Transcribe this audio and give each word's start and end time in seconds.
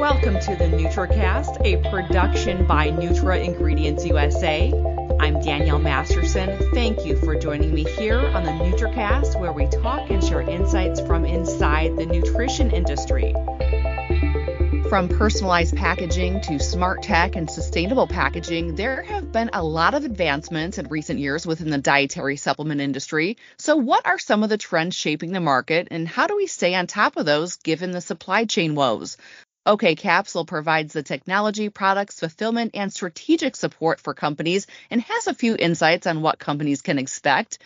Welcome 0.00 0.40
to 0.40 0.56
the 0.56 0.64
NutraCast, 0.64 1.60
a 1.62 1.90
production 1.90 2.66
by 2.66 2.88
Nutra 2.88 3.44
Ingredients 3.44 4.06
USA. 4.06 4.72
I'm 5.20 5.42
Danielle 5.42 5.78
Masterson. 5.78 6.58
Thank 6.72 7.04
you 7.04 7.18
for 7.18 7.38
joining 7.38 7.74
me 7.74 7.84
here 7.84 8.18
on 8.18 8.44
the 8.44 8.50
NutraCast, 8.50 9.38
where 9.38 9.52
we 9.52 9.66
talk 9.66 10.08
and 10.08 10.24
share 10.24 10.40
insights 10.40 11.02
from 11.02 11.26
inside 11.26 11.98
the 11.98 12.06
nutrition 12.06 12.70
industry. 12.70 13.34
From 14.88 15.10
personalized 15.10 15.76
packaging 15.76 16.40
to 16.44 16.58
smart 16.58 17.02
tech 17.02 17.36
and 17.36 17.50
sustainable 17.50 18.06
packaging, 18.06 18.76
there 18.76 19.02
have 19.02 19.30
been 19.30 19.50
a 19.52 19.62
lot 19.62 19.92
of 19.92 20.04
advancements 20.04 20.78
in 20.78 20.88
recent 20.88 21.18
years 21.20 21.46
within 21.46 21.68
the 21.68 21.76
dietary 21.76 22.38
supplement 22.38 22.80
industry. 22.80 23.36
So, 23.58 23.76
what 23.76 24.06
are 24.06 24.18
some 24.18 24.44
of 24.44 24.48
the 24.48 24.56
trends 24.56 24.96
shaping 24.96 25.32
the 25.32 25.40
market, 25.40 25.88
and 25.90 26.08
how 26.08 26.26
do 26.26 26.36
we 26.36 26.46
stay 26.46 26.74
on 26.74 26.86
top 26.86 27.18
of 27.18 27.26
those 27.26 27.56
given 27.56 27.90
the 27.90 28.00
supply 28.00 28.46
chain 28.46 28.74
woes? 28.74 29.18
OK 29.66 29.94
Capsule 29.94 30.46
provides 30.46 30.94
the 30.94 31.02
technology, 31.02 31.68
products, 31.68 32.18
fulfillment, 32.18 32.70
and 32.74 32.90
strategic 32.90 33.54
support 33.54 34.00
for 34.00 34.14
companies 34.14 34.66
and 34.90 35.02
has 35.02 35.26
a 35.26 35.34
few 35.34 35.54
insights 35.54 36.06
on 36.06 36.22
what 36.22 36.38
companies 36.38 36.80
can 36.80 36.98
expect. 36.98 37.58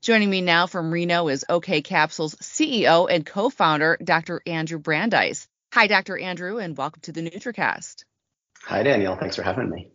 Joining 0.00 0.30
me 0.30 0.40
now 0.40 0.66
from 0.66 0.90
Reno 0.90 1.28
is 1.28 1.44
OK 1.48 1.82
Capsule's 1.82 2.34
CEO 2.36 3.06
and 3.10 3.26
co 3.26 3.50
founder, 3.50 3.98
Dr. 4.02 4.40
Andrew 4.46 4.78
Brandeis. 4.78 5.46
Hi, 5.74 5.86
Dr. 5.86 6.16
Andrew, 6.16 6.56
and 6.56 6.76
welcome 6.76 7.02
to 7.02 7.12
the 7.12 7.22
NutraCast. 7.22 8.04
Hi, 8.64 8.82
Danielle. 8.82 9.16
Thanks 9.16 9.36
for 9.36 9.42
having 9.42 9.68
me. 9.68 9.90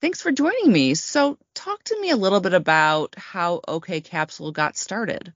Thanks 0.00 0.22
for 0.22 0.32
joining 0.32 0.72
me. 0.72 0.94
So, 0.94 1.36
talk 1.54 1.84
to 1.84 2.00
me 2.00 2.08
a 2.08 2.16
little 2.16 2.40
bit 2.40 2.54
about 2.54 3.14
how 3.18 3.60
OK 3.68 4.00
Capsule 4.00 4.52
got 4.52 4.78
started. 4.78 5.34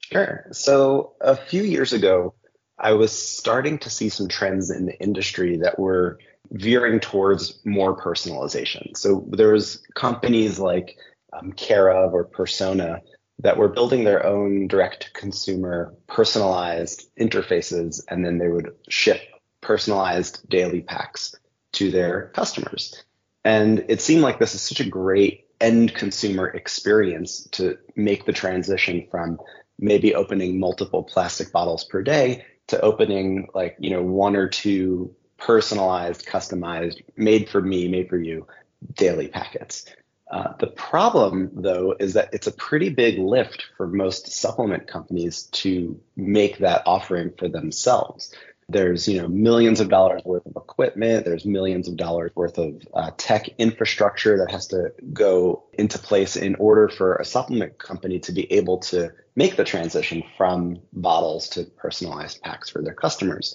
Sure. 0.00 0.48
So, 0.52 1.14
a 1.22 1.34
few 1.34 1.62
years 1.62 1.94
ago, 1.94 2.34
I 2.78 2.92
was 2.92 3.16
starting 3.16 3.78
to 3.78 3.90
see 3.90 4.08
some 4.08 4.28
trends 4.28 4.70
in 4.70 4.86
the 4.86 5.00
industry 5.00 5.58
that 5.58 5.78
were 5.78 6.18
veering 6.50 7.00
towards 7.00 7.60
more 7.64 7.96
personalization. 7.96 8.96
So, 8.96 9.24
there 9.30 9.52
was 9.52 9.82
companies 9.94 10.58
like 10.58 10.96
um, 11.32 11.52
Care/of 11.52 12.14
or 12.14 12.24
Persona 12.24 13.00
that 13.40 13.56
were 13.56 13.68
building 13.68 14.04
their 14.04 14.24
own 14.24 14.68
direct 14.68 15.12
consumer 15.14 15.94
personalized 16.06 17.10
interfaces 17.18 18.00
and 18.08 18.24
then 18.24 18.38
they 18.38 18.48
would 18.48 18.74
ship 18.88 19.20
personalized 19.60 20.48
daily 20.48 20.82
packs 20.82 21.34
to 21.72 21.90
their 21.90 22.30
customers. 22.34 23.02
And 23.44 23.84
it 23.88 24.00
seemed 24.00 24.22
like 24.22 24.38
this 24.38 24.54
is 24.54 24.62
such 24.62 24.80
a 24.80 24.88
great 24.88 25.46
end 25.60 25.94
consumer 25.94 26.48
experience 26.48 27.48
to 27.52 27.78
make 27.96 28.24
the 28.24 28.32
transition 28.32 29.06
from 29.10 29.38
maybe 29.78 30.14
opening 30.14 30.60
multiple 30.60 31.02
plastic 31.02 31.50
bottles 31.50 31.84
per 31.84 32.02
day 32.02 32.44
to 32.68 32.80
opening 32.80 33.48
like, 33.54 33.76
you 33.78 33.90
know, 33.90 34.02
one 34.02 34.36
or 34.36 34.48
two 34.48 35.14
personalized, 35.36 36.26
customized, 36.26 37.02
made 37.16 37.48
for 37.48 37.60
me, 37.60 37.88
made 37.88 38.08
for 38.08 38.16
you 38.18 38.46
daily 38.94 39.28
packets. 39.28 39.86
Uh, 40.30 40.54
the 40.58 40.66
problem, 40.68 41.50
though, 41.54 41.94
is 42.00 42.14
that 42.14 42.30
it's 42.32 42.46
a 42.46 42.52
pretty 42.52 42.88
big 42.88 43.18
lift 43.18 43.66
for 43.76 43.86
most 43.86 44.32
supplement 44.32 44.86
companies 44.86 45.44
to 45.44 46.00
make 46.16 46.58
that 46.58 46.82
offering 46.86 47.30
for 47.38 47.48
themselves. 47.48 48.34
There's, 48.68 49.06
you 49.06 49.20
know, 49.20 49.28
millions 49.28 49.80
of 49.80 49.88
dollars 49.88 50.22
worth 50.24 50.46
of 50.46 50.56
equipment. 50.56 51.24
There's 51.24 51.44
millions 51.44 51.88
of 51.88 51.96
dollars 51.96 52.32
worth 52.34 52.58
of 52.58 52.82
uh, 52.94 53.10
tech 53.16 53.48
infrastructure 53.58 54.38
that 54.38 54.50
has 54.50 54.68
to 54.68 54.92
go 55.12 55.64
into 55.74 55.98
place 55.98 56.36
in 56.36 56.54
order 56.56 56.88
for 56.88 57.16
a 57.16 57.24
supplement 57.24 57.78
company 57.78 58.18
to 58.20 58.32
be 58.32 58.50
able 58.52 58.78
to 58.78 59.12
make 59.36 59.56
the 59.56 59.64
transition 59.64 60.22
from 60.36 60.78
bottles 60.92 61.48
to 61.50 61.64
personalized 61.64 62.40
packs 62.42 62.70
for 62.70 62.82
their 62.82 62.94
customers. 62.94 63.54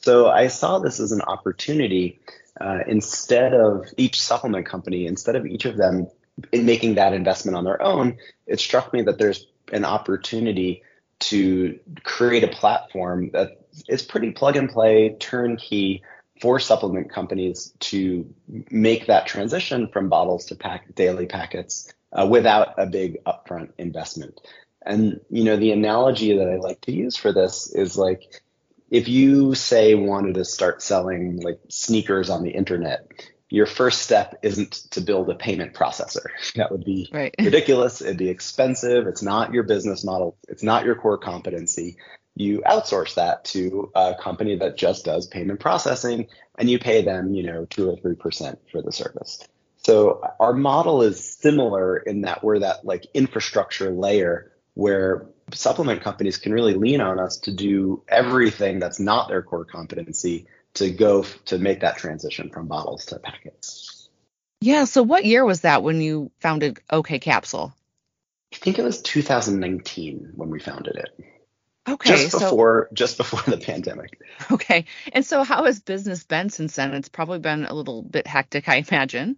So 0.00 0.28
I 0.28 0.48
saw 0.48 0.78
this 0.78 1.00
as 1.00 1.12
an 1.12 1.22
opportunity 1.22 2.20
uh, 2.60 2.80
instead 2.86 3.54
of 3.54 3.86
each 3.96 4.20
supplement 4.20 4.66
company, 4.66 5.06
instead 5.06 5.36
of 5.36 5.46
each 5.46 5.64
of 5.64 5.76
them 5.76 6.08
in 6.52 6.66
making 6.66 6.96
that 6.96 7.12
investment 7.12 7.56
on 7.56 7.64
their 7.64 7.80
own, 7.82 8.16
it 8.46 8.60
struck 8.60 8.92
me 8.92 9.02
that 9.02 9.18
there's 9.18 9.46
an 9.72 9.84
opportunity 9.84 10.82
to 11.20 11.78
create 12.04 12.44
a 12.44 12.48
platform 12.48 13.30
that 13.32 13.57
is 13.88 14.02
pretty 14.02 14.32
plug 14.32 14.56
and 14.56 14.68
play, 14.68 15.16
turnkey 15.18 16.02
for 16.40 16.60
supplement 16.60 17.10
companies 17.10 17.72
to 17.80 18.32
make 18.70 19.06
that 19.06 19.26
transition 19.26 19.88
from 19.88 20.08
bottles 20.08 20.46
to 20.46 20.54
pack 20.54 20.94
daily 20.94 21.26
packets 21.26 21.92
uh, 22.12 22.26
without 22.26 22.74
a 22.78 22.86
big 22.86 23.22
upfront 23.24 23.70
investment. 23.78 24.40
And 24.82 25.20
you 25.30 25.44
know, 25.44 25.56
the 25.56 25.72
analogy 25.72 26.36
that 26.38 26.48
I 26.48 26.56
like 26.56 26.80
to 26.82 26.92
use 26.92 27.16
for 27.16 27.32
this 27.32 27.72
is 27.72 27.98
like 27.98 28.42
if 28.90 29.08
you 29.08 29.54
say 29.54 29.94
wanted 29.94 30.34
to 30.34 30.44
start 30.44 30.80
selling 30.80 31.40
like 31.40 31.60
sneakers 31.68 32.30
on 32.30 32.42
the 32.42 32.50
internet 32.50 33.10
your 33.50 33.66
first 33.66 34.02
step 34.02 34.38
isn't 34.42 34.72
to 34.90 35.00
build 35.00 35.30
a 35.30 35.34
payment 35.34 35.72
processor. 35.74 36.26
That 36.56 36.70
would 36.70 36.84
be 36.84 37.08
right. 37.12 37.34
ridiculous. 37.38 38.02
It'd 38.02 38.18
be 38.18 38.28
expensive. 38.28 39.06
It's 39.06 39.22
not 39.22 39.54
your 39.54 39.62
business 39.62 40.04
model. 40.04 40.36
It's 40.48 40.62
not 40.62 40.84
your 40.84 40.94
core 40.94 41.18
competency. 41.18 41.96
You 42.38 42.62
outsource 42.66 43.14
that 43.14 43.44
to 43.46 43.90
a 43.94 44.14
company 44.14 44.56
that 44.56 44.76
just 44.76 45.04
does 45.04 45.26
payment 45.26 45.60
processing 45.60 46.28
and 46.56 46.70
you 46.70 46.78
pay 46.78 47.02
them, 47.02 47.34
you 47.34 47.42
know, 47.42 47.64
two 47.64 47.90
or 47.90 47.96
three 47.96 48.14
percent 48.14 48.60
for 48.70 48.80
the 48.80 48.92
service. 48.92 49.46
So 49.78 50.22
our 50.38 50.52
model 50.52 51.02
is 51.02 51.24
similar 51.36 51.96
in 51.96 52.22
that 52.22 52.44
we're 52.44 52.60
that 52.60 52.84
like 52.84 53.06
infrastructure 53.14 53.90
layer 53.90 54.52
where 54.74 55.26
supplement 55.52 56.02
companies 56.02 56.36
can 56.36 56.52
really 56.52 56.74
lean 56.74 57.00
on 57.00 57.18
us 57.18 57.38
to 57.38 57.52
do 57.52 58.02
everything 58.08 58.78
that's 58.78 59.00
not 59.00 59.28
their 59.28 59.42
core 59.42 59.64
competency 59.64 60.46
to 60.74 60.90
go 60.90 61.22
f- 61.22 61.44
to 61.46 61.58
make 61.58 61.80
that 61.80 61.98
transition 61.98 62.50
from 62.50 62.68
bottles 62.68 63.06
to 63.06 63.18
packets. 63.18 64.08
Yeah. 64.60 64.84
So 64.84 65.02
what 65.02 65.24
year 65.24 65.44
was 65.44 65.62
that 65.62 65.82
when 65.82 66.00
you 66.00 66.30
founded 66.38 66.78
OK 66.90 67.18
Capsule? 67.18 67.72
I 68.52 68.56
think 68.56 68.78
it 68.78 68.84
was 68.84 69.02
2019 69.02 70.32
when 70.34 70.50
we 70.50 70.60
founded 70.60 70.96
it. 70.96 71.24
Okay. 71.88 72.10
Just 72.10 72.32
before 72.32 72.88
so, 72.90 72.94
just 72.94 73.16
before 73.16 73.40
the 73.46 73.58
pandemic. 73.58 74.20
Okay. 74.50 74.84
And 75.12 75.24
so 75.24 75.42
how 75.42 75.64
has 75.64 75.80
business 75.80 76.24
been 76.24 76.50
since 76.50 76.76
then? 76.76 76.94
It's 76.94 77.08
probably 77.08 77.38
been 77.38 77.64
a 77.64 77.74
little 77.74 78.02
bit 78.02 78.26
hectic, 78.26 78.68
I 78.68 78.84
imagine. 78.88 79.36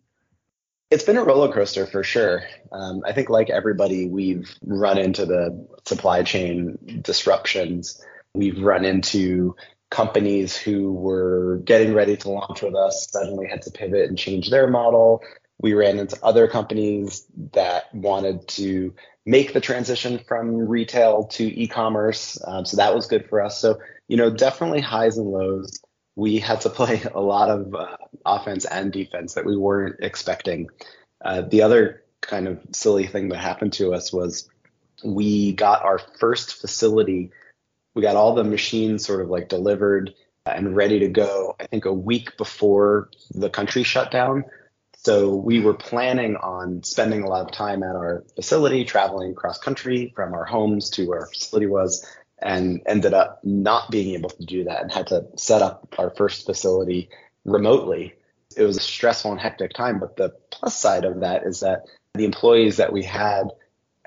It's 0.90 1.04
been 1.04 1.16
a 1.16 1.22
roller 1.22 1.52
coaster 1.52 1.86
for 1.86 2.02
sure. 2.02 2.42
Um, 2.72 3.02
I 3.06 3.12
think, 3.12 3.30
like 3.30 3.48
everybody, 3.48 4.08
we've 4.08 4.52
run 4.62 4.98
into 4.98 5.24
the 5.24 5.68
supply 5.86 6.24
chain 6.24 7.00
disruptions. 7.02 8.04
We've 8.34 8.60
run 8.60 8.84
into 8.84 9.54
companies 9.90 10.56
who 10.56 10.92
were 10.92 11.60
getting 11.64 11.94
ready 11.94 12.16
to 12.16 12.30
launch 12.30 12.62
with 12.62 12.74
us 12.74 13.08
suddenly 13.10 13.46
had 13.48 13.62
to 13.62 13.70
pivot 13.70 14.08
and 14.08 14.18
change 14.18 14.50
their 14.50 14.68
model. 14.68 15.22
We 15.60 15.74
ran 15.74 15.98
into 15.98 16.18
other 16.22 16.48
companies 16.48 17.26
that 17.52 17.94
wanted 17.94 18.48
to 18.48 18.94
make 19.26 19.52
the 19.52 19.60
transition 19.60 20.18
from 20.18 20.56
retail 20.56 21.24
to 21.24 21.44
e-commerce. 21.44 22.38
Um, 22.44 22.64
so 22.64 22.78
that 22.78 22.94
was 22.94 23.06
good 23.06 23.28
for 23.28 23.42
us. 23.42 23.60
So, 23.60 23.78
you 24.08 24.16
know, 24.16 24.30
definitely 24.30 24.80
highs 24.80 25.18
and 25.18 25.28
lows. 25.28 25.80
We 26.16 26.38
had 26.38 26.62
to 26.62 26.70
play 26.70 27.02
a 27.14 27.20
lot 27.20 27.50
of 27.50 27.74
uh, 27.74 27.96
offense 28.24 28.64
and 28.64 28.92
defense 28.92 29.34
that 29.34 29.44
we 29.44 29.56
weren't 29.56 29.96
expecting. 30.00 30.68
Uh, 31.22 31.42
the 31.42 31.62
other 31.62 32.02
kind 32.22 32.48
of 32.48 32.58
silly 32.72 33.06
thing 33.06 33.28
that 33.28 33.38
happened 33.38 33.74
to 33.74 33.94
us 33.94 34.12
was 34.12 34.48
we 35.04 35.52
got 35.52 35.82
our 35.84 35.98
first 36.18 36.60
facility 36.60 37.30
we 37.94 38.02
got 38.02 38.16
all 38.16 38.34
the 38.34 38.44
machines 38.44 39.04
sort 39.04 39.20
of 39.20 39.28
like 39.28 39.48
delivered 39.48 40.14
and 40.46 40.74
ready 40.74 41.00
to 41.00 41.08
go, 41.08 41.54
I 41.60 41.66
think 41.66 41.84
a 41.84 41.92
week 41.92 42.36
before 42.36 43.10
the 43.30 43.50
country 43.50 43.82
shut 43.82 44.10
down. 44.10 44.44
So 45.02 45.34
we 45.34 45.60
were 45.60 45.72
planning 45.72 46.36
on 46.36 46.82
spending 46.82 47.22
a 47.22 47.28
lot 47.28 47.46
of 47.46 47.52
time 47.52 47.82
at 47.82 47.96
our 47.96 48.22
facility, 48.36 48.84
traveling 48.84 49.34
cross 49.34 49.58
country 49.58 50.12
from 50.14 50.34
our 50.34 50.44
homes 50.44 50.90
to 50.90 51.06
where 51.06 51.20
our 51.20 51.26
facility 51.26 51.66
was, 51.66 52.04
and 52.42 52.82
ended 52.86 53.14
up 53.14 53.40
not 53.42 53.90
being 53.90 54.14
able 54.14 54.28
to 54.28 54.44
do 54.44 54.64
that 54.64 54.82
and 54.82 54.92
had 54.92 55.06
to 55.06 55.26
set 55.36 55.62
up 55.62 55.94
our 55.98 56.10
first 56.10 56.44
facility 56.44 57.08
remotely. 57.46 58.14
It 58.56 58.64
was 58.64 58.76
a 58.76 58.80
stressful 58.80 59.30
and 59.32 59.40
hectic 59.40 59.72
time, 59.72 60.00
but 60.00 60.16
the 60.16 60.34
plus 60.50 60.76
side 60.76 61.06
of 61.06 61.20
that 61.20 61.44
is 61.44 61.60
that 61.60 61.84
the 62.14 62.26
employees 62.26 62.76
that 62.76 62.92
we 62.92 63.02
had 63.02 63.44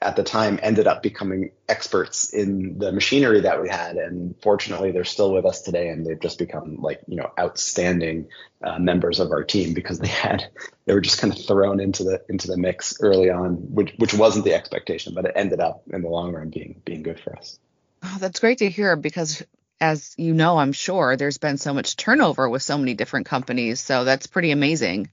at 0.03 0.15
the 0.15 0.23
time 0.23 0.59
ended 0.61 0.85
up 0.85 1.01
becoming 1.01 1.51
experts 1.69 2.33
in 2.33 2.77
the 2.77 2.91
machinery 2.91 3.41
that 3.41 3.61
we 3.61 3.69
had. 3.69 3.95
And 3.95 4.35
fortunately 4.41 4.91
they're 4.91 5.05
still 5.05 5.33
with 5.33 5.45
us 5.45 5.61
today 5.61 5.89
and 5.89 6.05
they've 6.05 6.19
just 6.19 6.37
become 6.37 6.77
like 6.81 7.01
you 7.07 7.15
know 7.15 7.31
outstanding 7.39 8.27
uh, 8.63 8.79
members 8.79 9.19
of 9.19 9.31
our 9.31 9.43
team 9.43 9.73
because 9.73 9.99
they 9.99 10.07
had 10.07 10.45
they 10.85 10.93
were 10.93 11.01
just 11.01 11.19
kind 11.19 11.33
of 11.33 11.45
thrown 11.45 11.79
into 11.79 12.03
the 12.03 12.21
into 12.29 12.47
the 12.47 12.57
mix 12.57 13.01
early 13.01 13.29
on 13.29 13.55
which 13.73 13.93
which 13.97 14.13
wasn't 14.13 14.45
the 14.45 14.53
expectation 14.53 15.13
but 15.13 15.25
it 15.25 15.33
ended 15.35 15.59
up 15.59 15.83
in 15.91 16.01
the 16.01 16.09
long 16.09 16.33
run 16.33 16.49
being 16.49 16.81
being 16.85 17.03
good 17.03 17.19
for 17.19 17.35
us. 17.37 17.59
Oh, 18.03 18.17
that's 18.19 18.39
great 18.39 18.59
to 18.59 18.69
hear 18.69 18.95
because 18.95 19.43
as 19.79 20.13
you 20.17 20.33
know 20.33 20.57
i'm 20.57 20.73
sure 20.73 21.15
there's 21.15 21.37
been 21.37 21.57
so 21.57 21.73
much 21.73 21.95
turnover 21.95 22.47
with 22.47 22.61
so 22.61 22.77
many 22.77 22.93
different 22.93 23.25
companies 23.25 23.79
so 23.79 24.03
that's 24.03 24.27
pretty 24.27 24.51
amazing. 24.51 25.09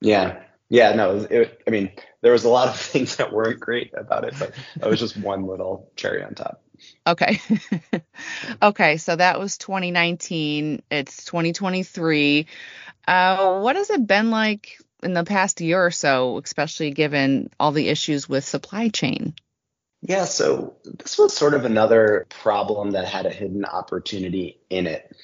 Yeah 0.00 0.42
Yeah, 0.68 0.94
no, 0.94 1.18
it, 1.18 1.62
I 1.66 1.70
mean, 1.70 1.92
there 2.22 2.32
was 2.32 2.44
a 2.44 2.48
lot 2.48 2.68
of 2.68 2.76
things 2.80 3.16
that 3.16 3.32
weren't 3.32 3.60
great 3.60 3.92
about 3.96 4.24
it, 4.24 4.34
but 4.38 4.54
that 4.78 4.88
was 4.88 5.00
just 5.00 5.16
one 5.16 5.46
little 5.46 5.90
cherry 5.96 6.22
on 6.22 6.34
top. 6.34 6.62
Okay. 7.06 7.40
okay, 8.62 8.96
so 8.96 9.16
that 9.16 9.38
was 9.38 9.58
2019. 9.58 10.82
It's 10.90 11.24
2023. 11.24 12.46
Uh, 13.06 13.60
what 13.60 13.76
has 13.76 13.90
it 13.90 14.06
been 14.06 14.30
like 14.30 14.78
in 15.02 15.12
the 15.12 15.24
past 15.24 15.60
year 15.60 15.84
or 15.84 15.90
so, 15.90 16.38
especially 16.38 16.90
given 16.90 17.50
all 17.60 17.72
the 17.72 17.88
issues 17.88 18.28
with 18.28 18.44
supply 18.44 18.88
chain? 18.88 19.34
Yeah, 20.06 20.24
so 20.24 20.76
this 20.84 21.16
was 21.16 21.34
sort 21.34 21.54
of 21.54 21.64
another 21.64 22.26
problem 22.28 22.90
that 22.90 23.06
had 23.06 23.24
a 23.24 23.30
hidden 23.30 23.64
opportunity 23.64 24.60
in 24.68 24.86
it. 24.86 25.16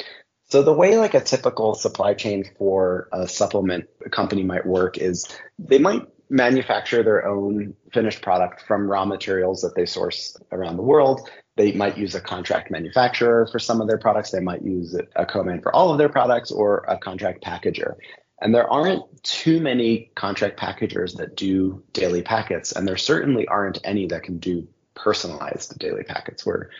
So 0.50 0.62
the 0.62 0.72
way 0.72 0.96
like 0.96 1.14
a 1.14 1.20
typical 1.20 1.74
supply 1.74 2.14
chain 2.14 2.44
for 2.58 3.08
a 3.12 3.28
supplement 3.28 3.88
company 4.10 4.42
might 4.42 4.66
work 4.66 4.98
is 4.98 5.28
they 5.58 5.78
might 5.78 6.02
manufacture 6.28 7.02
their 7.02 7.26
own 7.26 7.74
finished 7.92 8.22
product 8.22 8.62
from 8.66 8.88
raw 8.88 9.04
materials 9.04 9.62
that 9.62 9.76
they 9.76 9.86
source 9.86 10.36
around 10.50 10.76
the 10.76 10.82
world. 10.82 11.28
They 11.56 11.72
might 11.72 11.98
use 11.98 12.14
a 12.14 12.20
contract 12.20 12.70
manufacturer 12.70 13.48
for 13.50 13.58
some 13.58 13.80
of 13.80 13.86
their 13.86 13.98
products. 13.98 14.30
They 14.30 14.40
might 14.40 14.62
use 14.62 14.96
a 15.14 15.26
co-man 15.26 15.60
for 15.60 15.74
all 15.74 15.92
of 15.92 15.98
their 15.98 16.08
products 16.08 16.50
or 16.50 16.84
a 16.88 16.98
contract 16.98 17.44
packager. 17.44 17.94
And 18.40 18.54
there 18.54 18.68
aren't 18.68 19.04
too 19.22 19.60
many 19.60 20.10
contract 20.14 20.56
packagers 20.56 21.14
that 21.14 21.36
do 21.36 21.82
daily 21.92 22.22
packets, 22.22 22.72
and 22.72 22.88
there 22.88 22.96
certainly 22.96 23.46
aren't 23.46 23.78
any 23.84 24.06
that 24.06 24.22
can 24.22 24.38
do 24.38 24.66
personalized 24.94 25.78
daily 25.78 26.04
packets. 26.04 26.46
We're 26.46 26.70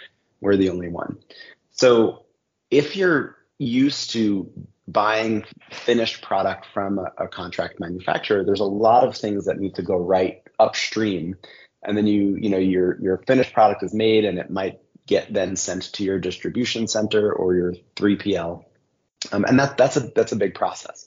we're 0.41 0.57
the 0.57 0.71
only 0.71 0.89
one. 0.89 1.19
So 1.73 2.25
if 2.71 2.97
you're 2.97 3.37
used 3.61 4.11
to 4.11 4.51
buying 4.89 5.45
finished 5.71 6.23
product 6.23 6.67
from 6.73 6.99
a, 6.99 7.13
a, 7.19 7.29
contract 7.29 7.79
manufacturer, 7.79 8.43
there's 8.43 8.61
a 8.61 8.65
lot 8.65 9.05
of 9.05 9.17
things 9.17 9.45
that 9.45 9.59
need 9.59 9.75
to 9.75 9.83
go 9.83 9.97
right 9.97 10.43
upstream. 10.59 11.37
And 11.83 11.97
then 11.97 12.07
you, 12.07 12.37
you 12.41 12.49
know, 12.49 12.59
your 12.59 13.01
your 13.01 13.19
finished 13.27 13.53
product 13.53 13.83
is 13.83 13.95
made 13.95 14.25
and 14.25 14.39
it 14.39 14.51
might 14.51 14.81
get 15.07 15.33
then 15.33 15.57
sent 15.57 15.93
to 15.95 16.05
your 16.05 16.19
distribution 16.19 16.89
center 16.89 17.33
or 17.33 17.55
your 17.55 17.75
3PL. 17.97 18.65
Um, 19.33 19.45
and 19.45 19.59
that 19.59 19.77
that's 19.77 19.97
a 19.97 20.01
that's 20.01 20.33
a 20.33 20.37
big 20.37 20.55
process. 20.55 21.07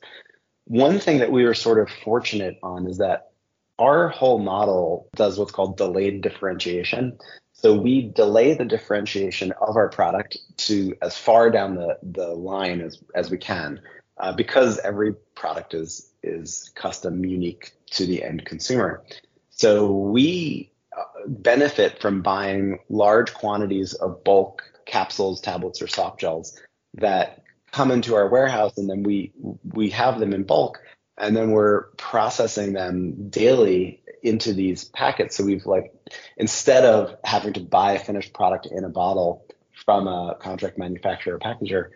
One 0.66 1.00
thing 1.00 1.20
that 1.20 1.32
we 1.32 1.44
were 1.44 1.56
sort 1.56 1.80
of 1.80 1.90
fortunate 2.04 2.58
on 2.64 2.88
is 2.88 3.00
that 3.00 3.32
our 3.80 4.10
whole 4.10 4.40
model 4.40 5.10
does 5.16 5.38
what's 5.38 5.52
called 5.52 5.78
delayed 5.78 6.22
differentiation. 6.22 7.18
So 7.64 7.74
we 7.74 8.02
delay 8.02 8.56
the 8.56 8.66
differentiation 8.66 9.54
of 9.54 9.78
our 9.78 9.88
product 9.88 10.38
to 10.58 10.96
as 11.02 11.18
far 11.18 11.50
down 11.50 11.76
the, 11.76 11.98
the 12.04 12.28
line 12.28 12.82
as, 12.82 13.02
as 13.16 13.32
we 13.32 13.38
can 13.38 13.80
uh, 14.18 14.34
because 14.34 14.80
every 14.80 15.14
product 15.36 15.74
is 15.74 16.12
is 16.24 16.72
custom 16.76 17.24
unique 17.24 17.72
to 17.92 18.06
the 18.06 18.22
end 18.22 18.46
consumer. 18.46 19.02
So 19.50 19.92
we 19.92 20.72
uh, 20.98 21.04
benefit 21.26 22.02
from 22.02 22.22
buying 22.22 22.80
large 22.90 23.34
quantities 23.34 23.94
of 23.94 24.24
bulk 24.26 24.64
capsules, 24.86 25.40
tablets, 25.40 25.82
or 25.82 25.88
soft 25.88 26.20
gels 26.20 26.60
that 26.96 27.44
come 27.72 27.92
into 27.92 28.14
our 28.16 28.28
warehouse 28.28 28.78
and 28.78 28.90
then 28.90 29.04
we 29.04 29.32
we 29.72 29.90
have 29.90 30.20
them 30.20 30.34
in 30.34 30.44
bulk 30.44 30.82
and 31.18 31.36
then 31.36 31.52
we're 31.52 31.84
processing 31.98 32.74
them 32.74 33.30
daily 33.30 34.03
into 34.24 34.54
these 34.54 34.86
packets. 34.86 35.36
So 35.38 35.44
we've 35.44 35.66
like 35.66 35.94
instead 36.38 36.86
of 36.86 37.16
having 37.24 37.54
to 37.54 37.60
buy 37.60 37.94
a 37.94 38.00
finished 38.00 38.34
product 38.34 38.68
in 38.72 38.84
a 38.84 38.90
bottle 38.90 39.46
from 39.86 40.08
a 40.08 40.36
contract 40.40 40.78
manufacturer 40.78 41.36
or 41.36 41.40
packager 41.40 41.90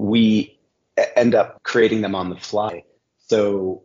we 0.00 0.58
end 1.16 1.34
up 1.34 1.62
creating 1.62 2.00
them 2.00 2.14
on 2.14 2.30
the 2.30 2.36
fly. 2.36 2.84
So 3.26 3.82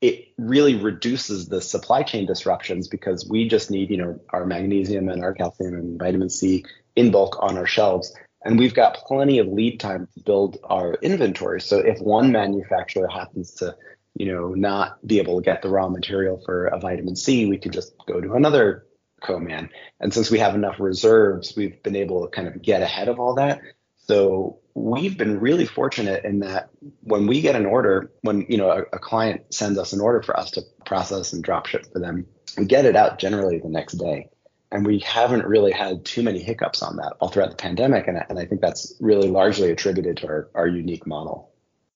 it 0.00 0.28
really 0.38 0.76
reduces 0.76 1.48
the 1.48 1.60
supply 1.60 2.02
chain 2.02 2.26
disruptions 2.26 2.88
because 2.88 3.28
we 3.28 3.48
just 3.48 3.70
need 3.70 3.90
you 3.90 3.96
know 3.96 4.20
our 4.30 4.46
magnesium 4.46 5.08
and 5.08 5.22
our 5.22 5.34
calcium 5.34 5.74
and 5.74 5.98
vitamin 5.98 6.30
c 6.30 6.64
in 6.96 7.10
bulk 7.10 7.36
on 7.40 7.58
our 7.58 7.66
shelves. 7.66 8.14
And 8.44 8.58
we've 8.58 8.74
got 8.74 8.98
plenty 9.06 9.40
of 9.40 9.48
lead 9.48 9.80
time 9.80 10.08
to 10.14 10.20
build 10.22 10.58
our 10.64 10.94
inventory. 11.02 11.60
So 11.60 11.78
if 11.78 11.98
one 12.00 12.30
manufacturer 12.30 13.08
happens 13.08 13.50
to, 13.56 13.76
you 14.14 14.32
know, 14.32 14.54
not 14.54 15.04
be 15.06 15.18
able 15.18 15.40
to 15.40 15.44
get 15.44 15.62
the 15.62 15.68
raw 15.68 15.88
material 15.88 16.40
for 16.44 16.66
a 16.66 16.78
vitamin 16.78 17.16
C, 17.16 17.46
we 17.46 17.58
could 17.58 17.72
just 17.72 17.94
go 18.06 18.20
to 18.20 18.34
another 18.34 18.86
co-man. 19.22 19.70
And 20.00 20.12
since 20.12 20.30
we 20.30 20.38
have 20.38 20.54
enough 20.54 20.76
reserves, 20.78 21.54
we've 21.56 21.82
been 21.82 21.96
able 21.96 22.24
to 22.24 22.28
kind 22.28 22.48
of 22.48 22.62
get 22.62 22.82
ahead 22.82 23.08
of 23.08 23.18
all 23.18 23.34
that. 23.34 23.60
So 23.96 24.58
we've 24.74 25.18
been 25.18 25.40
really 25.40 25.66
fortunate 25.66 26.24
in 26.24 26.40
that 26.40 26.70
when 27.02 27.26
we 27.26 27.40
get 27.40 27.56
an 27.56 27.66
order, 27.66 28.10
when 28.22 28.46
you 28.48 28.56
know 28.56 28.70
a, 28.70 28.82
a 28.92 28.98
client 28.98 29.52
sends 29.52 29.78
us 29.78 29.92
an 29.92 30.00
order 30.00 30.22
for 30.22 30.38
us 30.38 30.52
to 30.52 30.62
process 30.86 31.32
and 31.32 31.42
drop 31.42 31.66
ship 31.66 31.86
for 31.92 31.98
them, 31.98 32.26
we 32.56 32.64
get 32.64 32.86
it 32.86 32.96
out 32.96 33.18
generally 33.18 33.58
the 33.58 33.68
next 33.68 33.94
day 33.94 34.30
and 34.70 34.86
we 34.86 34.98
haven't 35.00 35.46
really 35.46 35.72
had 35.72 36.04
too 36.04 36.22
many 36.22 36.42
hiccups 36.42 36.82
on 36.82 36.96
that 36.96 37.14
all 37.20 37.28
throughout 37.28 37.50
the 37.50 37.56
pandemic 37.56 38.06
and, 38.06 38.22
and 38.28 38.38
i 38.38 38.44
think 38.44 38.60
that's 38.60 38.94
really 39.00 39.28
largely 39.28 39.70
attributed 39.70 40.16
to 40.16 40.26
our, 40.26 40.48
our 40.54 40.66
unique 40.66 41.06
model 41.06 41.47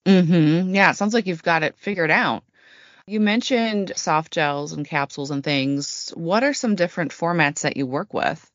mm-hmm. 0.05 0.73
yeah 0.73 0.91
sounds 0.91 1.13
like 1.13 1.27
you've 1.27 1.43
got 1.43 1.63
it 1.63 1.75
figured 1.77 2.11
out. 2.11 2.43
You 3.05 3.19
mentioned 3.19 3.91
soft 3.97 4.31
gels 4.31 4.71
and 4.71 4.87
capsules 4.87 5.29
and 5.29 5.43
things. 5.43 6.13
What 6.15 6.43
are 6.43 6.53
some 6.53 6.75
different 6.75 7.11
formats 7.11 7.61
that 7.61 7.75
you 7.75 7.85
work 7.85 8.13
with? 8.13 8.49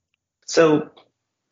So 0.46 0.90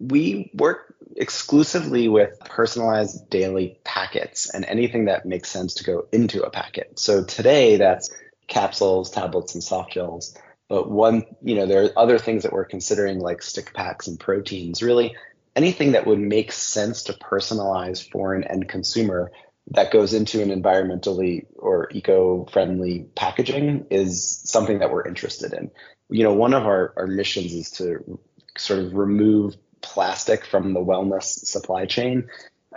we 0.01 0.51
work 0.55 0.95
exclusively 1.15 2.09
with 2.09 2.39
personalized 2.41 3.29
daily 3.29 3.79
packets 3.85 4.51
and 4.51 4.65
anything 4.65 5.07
that 5.07 5.27
makes 5.27 5.51
sense 5.51 5.75
to 5.75 5.85
go 5.85 6.07
into 6.13 6.43
a 6.43 6.51
packet. 6.51 6.99
So 6.99 7.23
today 7.25 7.77
that's 7.77 8.11
capsules 8.47 9.11
tablets 9.11 9.55
and 9.55 9.63
soft 9.63 9.93
gels. 9.93 10.37
But 10.69 10.91
one, 10.91 11.25
you 11.43 11.55
know, 11.55 11.67
there 11.67 11.85
are 11.85 11.99
other 11.99 12.19
things 12.19 12.43
that 12.43 12.53
we're 12.53 12.65
considering 12.65 13.21
like 13.21 13.43
stick 13.43 13.73
packs 13.73 14.09
and 14.09 14.19
proteins. 14.19 14.83
Really, 14.83 15.15
anything 15.55 15.93
that 15.93 16.07
would 16.07 16.19
make 16.19 16.51
sense 16.53 17.05
to 17.05 17.13
personalize 17.13 18.09
for 18.11 18.35
an 18.35 18.45
end 18.45 18.69
consumer 18.69 19.31
that 19.69 19.91
goes 19.91 20.15
into 20.15 20.43
an 20.43 20.51
environmentally 20.51 21.47
or 21.57 21.89
eco-friendly 21.91 23.07
packaging 23.15 23.87
is 23.91 24.41
something 24.45 24.79
that 24.79 24.93
we're 24.93 25.07
interested 25.07 25.53
in. 25.53 25.71
You 26.09 26.23
know, 26.23 26.35
one 26.35 26.55
of 26.55 26.65
our, 26.65 26.95
our 26.97 27.07
missions 27.07 27.53
is 27.53 27.71
to 27.73 28.19
sort 28.57 28.79
of 28.79 28.95
remove 28.95 29.57
plastic 29.81 30.47
from 30.47 30.73
the 30.73 30.81
wellness 30.81 31.25
supply 31.25 31.87
chain. 31.87 32.29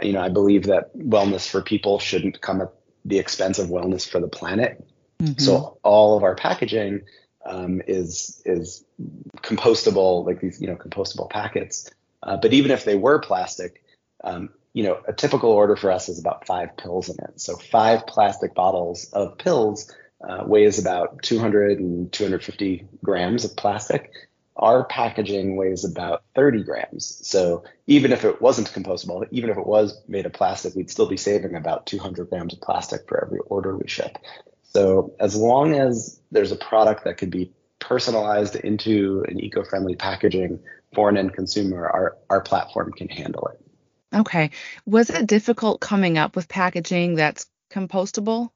You 0.02 0.14
know, 0.14 0.22
I 0.22 0.30
believe 0.30 0.64
that 0.64 0.96
wellness 0.98 1.48
for 1.48 1.62
people 1.62 2.00
shouldn't 2.00 2.42
come 2.42 2.62
at 2.62 2.74
the 3.06 3.20
expense 3.20 3.60
of 3.60 3.68
wellness 3.68 4.08
for 4.08 4.20
the 4.20 4.28
planet. 4.28 4.84
Mm-hmm. 5.22 5.40
So 5.40 5.78
all 5.84 6.18
of 6.18 6.24
our 6.24 6.36
packaging 6.36 7.02
um, 7.46 7.82
is 7.88 8.42
is 8.46 8.84
compostable, 9.38 10.26
like 10.26 10.42
these 10.42 10.62
you 10.62 10.68
know 10.68 10.76
compostable 10.76 11.30
packets. 11.30 11.90
Uh, 12.24 12.38
but 12.38 12.54
even 12.54 12.72
if 12.72 12.84
they 12.84 12.96
were 12.96 13.20
plastic, 13.20 13.84
um, 14.24 14.50
you 14.74 14.84
know, 14.84 15.00
a 15.08 15.14
typical 15.14 15.50
order 15.52 15.76
for 15.76 15.92
us 15.92 16.10
is 16.10 16.20
about 16.20 16.46
five 16.46 16.78
pills 16.78 17.10
in 17.10 17.16
it. 17.24 17.40
So 17.40 17.56
five 17.56 18.06
plastic 18.06 18.54
bottles 18.54 19.10
of 19.14 19.38
pills 19.38 19.92
uh, 20.28 20.44
weighs 20.46 20.80
about 20.80 21.22
200 21.24 21.80
and 21.80 22.12
250 22.12 22.88
grams 23.04 23.46
of 23.46 23.56
plastic. 23.56 24.12
Our 24.58 24.84
packaging 24.84 25.56
weighs 25.56 25.86
about 25.86 26.24
30 26.36 26.64
grams. 26.64 27.22
So 27.26 27.64
even 27.88 28.12
if 28.12 28.26
it 28.26 28.42
wasn't 28.42 28.72
compostable, 28.72 29.26
even 29.32 29.50
if 29.50 29.58
it 29.58 29.66
was 29.66 30.02
made 30.08 30.26
of 30.26 30.34
plastic, 30.34 30.76
we'd 30.76 30.92
still 30.92 31.08
be 31.08 31.18
saving 31.18 31.56
about 31.56 31.86
200 31.86 32.30
grams 32.30 32.54
of 32.54 32.62
plastic 32.62 33.08
for 33.08 33.24
every 33.24 33.40
order 33.46 33.78
we 33.78 33.88
ship. 33.88 34.18
So 34.64 35.16
as 35.20 35.36
long 35.36 35.74
as 35.74 36.20
there's 36.32 36.52
a 36.52 36.58
product 36.58 37.06
that 37.06 37.18
could 37.18 37.32
be 37.32 37.52
personalized 37.80 38.56
into 38.58 39.24
an 39.30 39.40
eco-friendly 39.40 39.96
packaging 39.96 40.60
for 40.94 41.08
an 41.10 41.18
end 41.18 41.34
consumer, 41.34 41.88
our, 41.88 42.18
our 42.30 42.42
platform 42.42 42.92
can 42.92 43.08
handle 43.08 43.48
it. 43.54 43.69
Okay. 44.14 44.52
Was 44.86 45.10
it 45.10 45.28
difficult 45.28 45.80
coming 45.80 46.18
up 46.18 46.36
with 46.36 46.48
packaging 46.48 47.16
that's 47.16 47.46
compostable? 47.72 48.50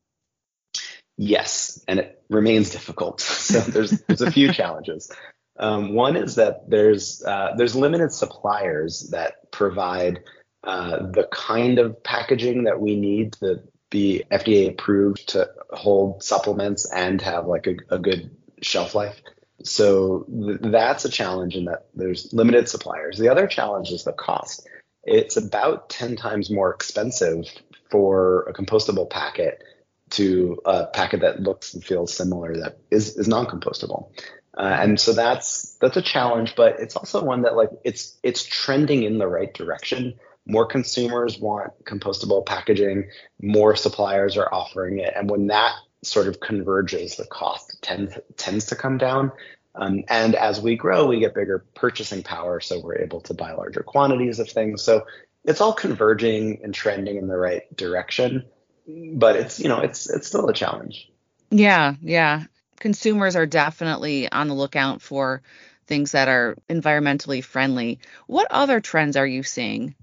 Yes, 1.17 1.83
and 1.87 1.99
it 1.99 2.23
remains 2.29 2.71
difficult. 2.71 3.21
So 3.43 3.59
there's 3.59 3.91
there's 4.07 4.21
a 4.21 4.31
few 4.31 4.51
challenges. 4.59 5.11
Um, 5.59 5.93
one 5.93 6.15
is 6.15 6.35
that 6.35 6.69
there's 6.69 7.23
uh, 7.23 7.53
there's 7.57 7.75
limited 7.75 8.11
suppliers 8.11 9.09
that 9.11 9.51
provide 9.51 10.21
uh, 10.63 11.11
the 11.11 11.27
kind 11.31 11.77
of 11.77 12.03
packaging 12.03 12.63
that 12.63 12.79
we 12.79 12.95
need 12.95 13.33
to 13.33 13.61
be 13.91 14.23
FDA 14.31 14.69
approved 14.69 15.29
to 15.29 15.49
hold 15.69 16.23
supplements 16.23 16.91
and 16.91 17.21
have 17.21 17.45
like 17.45 17.67
a, 17.67 17.75
a 17.89 17.99
good 17.99 18.35
shelf 18.61 18.95
life. 18.95 19.21
So 19.63 20.25
th- 20.29 20.59
that's 20.61 21.05
a 21.05 21.09
challenge 21.09 21.55
in 21.55 21.65
that 21.65 21.87
there's 21.93 22.33
limited 22.33 22.67
suppliers. 22.69 23.19
The 23.19 23.29
other 23.29 23.45
challenge 23.45 23.91
is 23.91 24.03
the 24.03 24.13
cost. 24.13 24.67
It's 25.03 25.37
about 25.37 25.89
10 25.89 26.15
times 26.15 26.49
more 26.49 26.73
expensive 26.73 27.45
for 27.89 28.43
a 28.43 28.53
compostable 28.53 29.09
packet 29.09 29.63
to 30.11 30.59
a 30.65 30.85
packet 30.87 31.21
that 31.21 31.41
looks 31.41 31.73
and 31.73 31.83
feels 31.83 32.13
similar 32.13 32.55
that 32.57 32.77
is, 32.91 33.17
is 33.17 33.27
non-compostable. 33.27 34.09
Uh, 34.55 34.77
and 34.79 34.99
so 34.99 35.13
that's 35.13 35.75
that's 35.81 35.97
a 35.97 36.01
challenge, 36.01 36.55
but 36.55 36.79
it's 36.79 36.95
also 36.95 37.23
one 37.23 37.41
that 37.41 37.55
like 37.55 37.69
it's 37.83 38.15
it's 38.21 38.43
trending 38.43 39.01
in 39.01 39.17
the 39.17 39.27
right 39.27 39.51
direction 39.51 40.13
more 40.45 40.65
consumers 40.65 41.39
want 41.39 41.71
compostable 41.85 42.45
packaging, 42.45 43.09
more 43.41 43.75
suppliers 43.75 44.37
are 44.37 44.53
offering 44.53 44.99
it. 44.99 45.13
And 45.15 45.29
when 45.29 45.47
that 45.47 45.73
sort 46.03 46.27
of 46.27 46.39
converges, 46.39 47.15
the 47.15 47.25
cost 47.25 47.77
tends 47.81 48.17
tends 48.37 48.65
to 48.67 48.75
come 48.75 48.97
down. 48.97 49.31
Um, 49.75 50.03
and 50.07 50.35
as 50.35 50.61
we 50.61 50.75
grow, 50.75 51.07
we 51.07 51.19
get 51.19 51.33
bigger 51.33 51.65
purchasing 51.73 52.23
power, 52.23 52.59
so 52.59 52.79
we're 52.79 52.99
able 52.99 53.21
to 53.21 53.33
buy 53.33 53.53
larger 53.53 53.81
quantities 53.81 54.39
of 54.39 54.49
things. 54.49 54.83
So 54.83 55.05
it's 55.43 55.61
all 55.61 55.73
converging 55.73 56.61
and 56.63 56.73
trending 56.73 57.17
in 57.17 57.27
the 57.27 57.37
right 57.37 57.63
direction, 57.75 58.45
but 58.87 59.35
it's 59.35 59.59
you 59.59 59.69
know 59.69 59.79
it's 59.79 60.09
it's 60.09 60.27
still 60.27 60.47
a 60.47 60.53
challenge. 60.53 61.09
Yeah, 61.49 61.95
yeah. 62.01 62.43
Consumers 62.79 63.35
are 63.35 63.45
definitely 63.45 64.31
on 64.31 64.47
the 64.47 64.53
lookout 64.53 65.01
for 65.01 65.41
things 65.87 66.11
that 66.11 66.27
are 66.27 66.55
environmentally 66.69 67.43
friendly. 67.43 67.99
What 68.27 68.47
other 68.51 68.79
trends 68.79 69.17
are 69.17 69.27
you 69.27 69.43
seeing? 69.43 69.95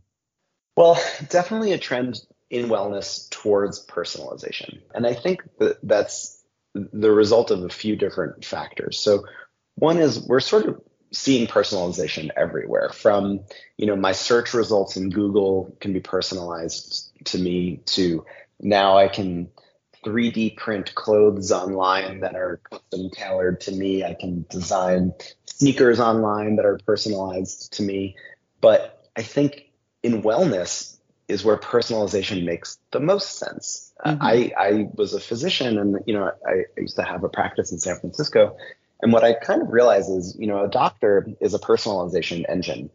Well, 0.77 1.01
definitely 1.29 1.73
a 1.73 1.79
trend 1.79 2.21
in 2.49 2.69
wellness 2.69 3.29
towards 3.31 3.87
personalization. 3.87 4.81
And 4.95 5.07
I 5.07 5.15
think 5.15 5.43
that 5.59 5.79
that's 5.83 6.43
the 6.75 7.11
result 7.11 7.51
of 7.51 7.63
a 7.63 7.69
few 7.69 7.97
different 7.97 8.45
factors. 8.45 8.99
So 8.99 9.25
one 9.81 9.99
is 9.99 10.21
we're 10.21 10.41
sort 10.41 10.67
of 10.67 10.81
seeing 11.13 11.47
personalization 11.47 12.31
everywhere 12.37 12.91
from, 12.91 13.41
you 13.77 13.87
know, 13.87 13.97
my 13.97 14.13
search 14.13 14.55
results 14.55 14.97
in 14.97 15.11
Google 15.11 15.75
can 15.81 15.93
be 15.93 16.01
personalized 16.01 17.11
to 17.25 17.39
me 17.39 17.81
to 17.87 18.25
now 18.61 18.97
I 18.97 19.09
can 19.09 19.49
3D 20.05 20.57
print 20.57 20.95
clothes 20.95 21.53
online 21.53 22.21
that 22.21 22.35
are 22.35 22.61
custom 22.71 23.11
tailored 23.11 23.61
to 23.63 23.73
me. 23.73 24.05
I 24.05 24.15
can 24.15 24.47
design 24.49 25.13
sneakers 25.47 26.01
online 26.01 26.57
that 26.57 26.65
are 26.65 26.79
personalized 26.87 27.73
to 27.75 27.83
me. 27.83 28.17
But 28.61 29.11
I 29.17 29.23
think 29.23 29.71
in 30.03 30.23
wellness 30.23 30.97
is 31.29 31.45
where 31.45 31.57
personalization 31.57 32.45
makes 32.45 32.79
the 32.93 33.01
most 33.01 33.39
sense. 33.39 33.93
Mm-hmm. 34.05 34.23
I, 34.23 34.53
I 34.59 34.89
was 34.95 35.13
a 35.15 35.21
physician 35.21 35.79
and, 35.79 35.99
you 36.07 36.15
know, 36.15 36.31
I, 36.47 36.51
I 36.51 36.81
used 36.81 36.97
to 36.97 37.03
have 37.03 37.25
a 37.25 37.29
practice 37.29 37.73
in 37.73 37.79
San 37.79 37.99
Francisco. 37.99 38.57
And 39.03 39.13
what 39.13 39.25
I 39.25 39.35
kind 39.35 39.63
of 39.63 39.69
realize 39.71 40.09
is, 40.09 40.37
you 40.39 40.47
know, 40.47 40.65
a 40.65 40.69
doctor 40.69 41.27
is 41.41 41.55
a 41.55 41.59
personalization 41.59 42.45
engine. 42.49 42.91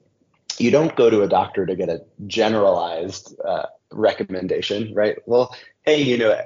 You 0.57 0.71
don't 0.71 0.95
go 0.95 1.09
to 1.09 1.21
a 1.21 1.27
doctor 1.27 1.65
to 1.65 1.75
get 1.75 1.89
a 1.89 2.01
generalized 2.27 3.35
uh, 3.43 3.65
recommendation, 3.91 4.93
right? 4.93 5.17
Well, 5.25 5.53
hey, 5.83 6.01
you 6.01 6.17
know, 6.17 6.39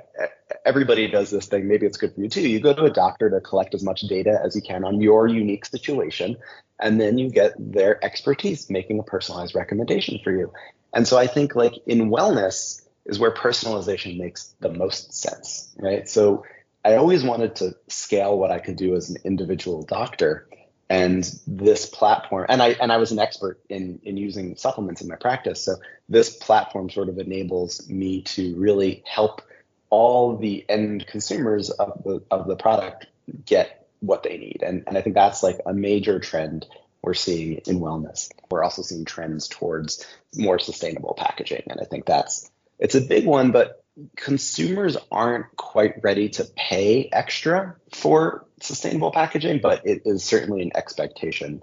everybody 0.66 1.08
does 1.08 1.30
this 1.30 1.48
thing. 1.48 1.68
Maybe 1.68 1.86
it's 1.86 1.98
good 1.98 2.16
for 2.16 2.22
you 2.22 2.30
too. 2.30 2.48
You 2.48 2.60
go 2.60 2.74
to 2.74 2.86
a 2.86 2.90
doctor 2.90 3.30
to 3.30 3.40
collect 3.42 3.76
as 3.76 3.84
much 3.84 4.02
data 4.02 4.40
as 4.44 4.56
you 4.56 4.62
can 4.62 4.84
on 4.84 5.02
your 5.02 5.28
unique 5.28 5.66
situation, 5.66 6.38
and 6.80 7.00
then 7.00 7.18
you 7.18 7.30
get 7.30 7.54
their 7.58 8.04
expertise 8.04 8.70
making 8.70 9.00
a 9.00 9.04
personalized 9.04 9.56
recommendation 9.56 10.20
for 10.24 10.32
you. 10.32 10.52
And 10.94 11.08
so 11.08 11.18
I 11.18 11.28
think 11.28 11.56
like 11.56 11.74
in 11.86 12.10
wellness 12.10 12.82
is 13.06 13.20
where 13.20 13.32
personalization 13.32 14.18
makes 14.18 14.56
the 14.60 14.70
most 14.70 15.14
sense, 15.14 15.74
right? 15.78 16.08
So 16.08 16.44
I 16.84 16.96
always 16.96 17.24
wanted 17.24 17.56
to 17.58 17.76
scale 17.88 18.38
what 18.38 18.52
I 18.52 18.60
could 18.60 18.76
do 18.76 18.96
as 18.96 19.10
an 19.10 19.18
individual 19.24 19.84
doctor. 19.84 20.48
And 20.92 21.24
this 21.46 21.86
platform, 21.86 22.48
and 22.50 22.64
I 22.64 22.70
and 22.70 22.92
I 22.92 22.98
was 22.98 23.12
an 23.12 23.20
expert 23.20 23.60
in 23.70 24.00
in 24.04 24.18
using 24.18 24.56
supplements 24.56 25.02
in 25.02 25.08
my 25.08 25.18
practice. 25.18 25.62
So 25.64 25.76
this 26.08 26.36
platform 26.36 26.90
sort 26.90 27.10
of 27.10 27.20
enables 27.20 27.88
me 27.88 28.24
to 28.24 28.56
really 28.56 29.04
help 29.06 29.44
all 29.92 30.36
the 30.36 30.66
end 30.68 31.06
consumers 31.06 31.70
of 31.70 32.04
the 32.04 32.24
of 32.32 32.48
the 32.48 32.56
product 32.56 33.06
get 33.46 33.88
what 34.00 34.24
they 34.24 34.38
need. 34.38 34.64
And 34.66 34.84
and 34.88 34.98
I 34.98 35.02
think 35.02 35.14
that's 35.14 35.44
like 35.44 35.60
a 35.66 35.74
major 35.76 36.20
trend 36.20 36.66
we're 37.02 37.14
seeing 37.14 37.58
in 37.68 37.80
wellness. 37.80 38.30
We're 38.50 38.64
also 38.64 38.82
seeing 38.82 39.06
trends 39.06 39.48
towards 39.48 40.06
more 40.36 40.60
sustainable 40.60 41.14
packaging. 41.14 41.64
And 41.68 41.80
I 41.80 41.86
think 41.86 42.06
that's 42.06 42.50
it's 42.80 42.96
a 42.96 43.02
big 43.02 43.26
one, 43.26 43.52
but 43.52 43.79
consumers 44.16 44.98
aren't 45.12 45.56
quite 45.56 46.04
ready 46.04 46.30
to 46.30 46.46
pay 46.56 47.10
extra 47.12 47.76
for 47.94 48.46
sustainable 48.62 49.12
packaging, 49.12 49.60
but 49.62 49.86
it 49.86 50.04
is 50.06 50.24
certainly 50.24 50.62
an 50.62 50.72
expectation 50.76 51.62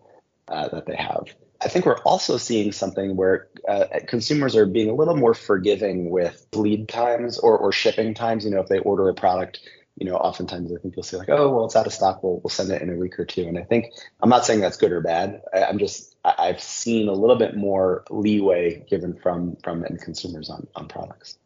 uh, 0.48 0.68
that 0.68 0.86
they 0.86 0.96
have. 0.96 1.26
I 1.60 1.68
think 1.68 1.86
we're 1.86 1.98
also 2.00 2.36
seeing 2.36 2.72
something 2.72 3.16
where 3.16 3.48
uh, 3.66 3.86
consumers 4.06 4.56
are 4.56 4.66
being 4.66 4.90
a 4.90 4.94
little 4.94 5.16
more 5.16 5.34
forgiving 5.34 6.10
with 6.10 6.46
lead 6.54 6.88
times 6.88 7.38
or, 7.38 7.56
or 7.56 7.72
shipping 7.72 8.14
times. 8.14 8.44
You 8.44 8.50
know, 8.50 8.60
if 8.60 8.68
they 8.68 8.78
order 8.78 9.08
a 9.08 9.14
product 9.14 9.60
you 9.96 10.04
know, 10.04 10.16
oftentimes 10.16 10.70
I 10.72 10.76
think 10.76 10.94
you'll 10.94 11.02
see 11.02 11.16
like, 11.16 11.30
oh, 11.30 11.50
well, 11.50 11.64
it's 11.64 11.74
out 11.74 11.86
of 11.86 11.92
stock. 11.92 12.22
We'll, 12.22 12.40
we'll 12.40 12.50
send 12.50 12.70
it 12.70 12.82
in 12.82 12.90
a 12.90 12.96
week 12.96 13.18
or 13.18 13.24
two. 13.24 13.48
And 13.48 13.58
I 13.58 13.62
think 13.62 13.86
I'm 14.20 14.28
not 14.28 14.44
saying 14.44 14.60
that's 14.60 14.76
good 14.76 14.92
or 14.92 15.00
bad. 15.00 15.40
I, 15.54 15.62
am 15.62 15.78
just 15.78 16.14
I've 16.22 16.60
seen 16.60 17.08
a 17.08 17.12
little 17.12 17.36
bit 17.36 17.56
more 17.56 18.04
leeway 18.10 18.84
given 18.88 19.14
from 19.14 19.56
from 19.64 19.84
end 19.84 20.00
consumers 20.02 20.50
on 20.50 20.66
on 20.76 20.86
products. 20.86 21.38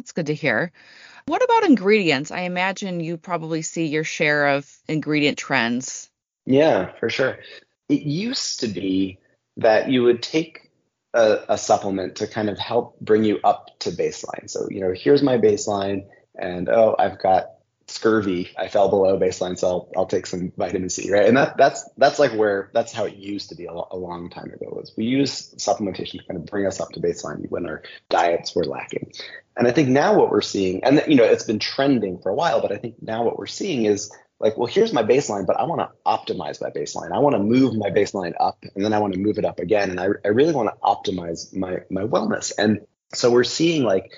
That's 0.00 0.12
good 0.12 0.28
to 0.28 0.34
hear. 0.34 0.72
What 1.26 1.44
about 1.44 1.64
ingredients? 1.64 2.30
I 2.30 2.40
imagine 2.40 3.00
you 3.00 3.18
probably 3.18 3.60
see 3.60 3.84
your 3.84 4.02
share 4.02 4.48
of 4.48 4.66
ingredient 4.88 5.36
trends. 5.36 6.08
Yeah, 6.46 6.92
for 6.98 7.10
sure. 7.10 7.36
It 7.90 8.00
used 8.00 8.60
to 8.60 8.68
be 8.68 9.18
that 9.58 9.90
you 9.90 10.02
would 10.04 10.22
take 10.22 10.70
a, 11.12 11.40
a 11.50 11.58
supplement 11.58 12.16
to 12.16 12.26
kind 12.26 12.48
of 12.48 12.58
help 12.58 12.98
bring 13.00 13.24
you 13.24 13.40
up 13.44 13.78
to 13.80 13.90
baseline. 13.90 14.48
So, 14.48 14.68
you 14.70 14.80
know, 14.80 14.94
here's 14.96 15.22
my 15.22 15.36
baseline 15.36 16.06
and 16.34 16.70
oh, 16.70 16.96
I've 16.98 17.18
got 17.18 17.50
scurvy, 17.90 18.50
I 18.56 18.68
fell 18.68 18.88
below 18.88 19.18
baseline, 19.18 19.58
so 19.58 19.68
I'll, 19.68 19.88
I'll 19.96 20.06
take 20.06 20.26
some 20.26 20.52
vitamin 20.56 20.88
C, 20.88 21.10
right? 21.10 21.26
And 21.26 21.36
that 21.36 21.56
that's 21.56 21.88
that's 21.96 22.18
like 22.18 22.32
where 22.32 22.70
that's 22.72 22.92
how 22.92 23.04
it 23.04 23.16
used 23.16 23.48
to 23.50 23.54
be 23.54 23.66
a, 23.66 23.72
a 23.72 23.96
long 23.96 24.30
time 24.30 24.50
ago. 24.52 24.68
Was 24.70 24.92
we 24.96 25.04
use 25.04 25.52
supplementation 25.54 26.18
to 26.18 26.24
kind 26.26 26.38
of 26.38 26.46
bring 26.46 26.66
us 26.66 26.80
up 26.80 26.90
to 26.90 27.00
baseline 27.00 27.50
when 27.50 27.66
our 27.66 27.82
diets 28.08 28.54
were 28.54 28.64
lacking. 28.64 29.12
And 29.56 29.66
I 29.66 29.72
think 29.72 29.88
now 29.88 30.14
what 30.14 30.30
we're 30.30 30.40
seeing, 30.40 30.84
and 30.84 31.02
you 31.06 31.16
know, 31.16 31.24
it's 31.24 31.44
been 31.44 31.58
trending 31.58 32.18
for 32.18 32.30
a 32.30 32.34
while, 32.34 32.62
but 32.62 32.72
I 32.72 32.76
think 32.76 32.96
now 33.02 33.24
what 33.24 33.38
we're 33.38 33.46
seeing 33.46 33.84
is 33.84 34.10
like, 34.38 34.56
well, 34.56 34.66
here's 34.66 34.92
my 34.92 35.02
baseline, 35.02 35.46
but 35.46 35.58
I 35.60 35.64
want 35.64 35.80
to 35.80 35.90
optimize 36.06 36.62
my 36.62 36.70
baseline. 36.70 37.12
I 37.12 37.18
want 37.18 37.34
to 37.34 37.42
move 37.42 37.76
my 37.76 37.90
baseline 37.90 38.32
up, 38.40 38.64
and 38.74 38.84
then 38.84 38.92
I 38.92 38.98
want 38.98 39.12
to 39.12 39.18
move 39.20 39.38
it 39.38 39.44
up 39.44 39.58
again, 39.58 39.90
and 39.90 40.00
I, 40.00 40.06
I 40.24 40.28
really 40.28 40.54
want 40.54 40.70
to 40.70 40.76
optimize 40.82 41.54
my 41.54 41.80
my 41.90 42.02
wellness. 42.02 42.52
And 42.56 42.86
so 43.12 43.30
we're 43.30 43.44
seeing 43.44 43.82
like 43.82 44.12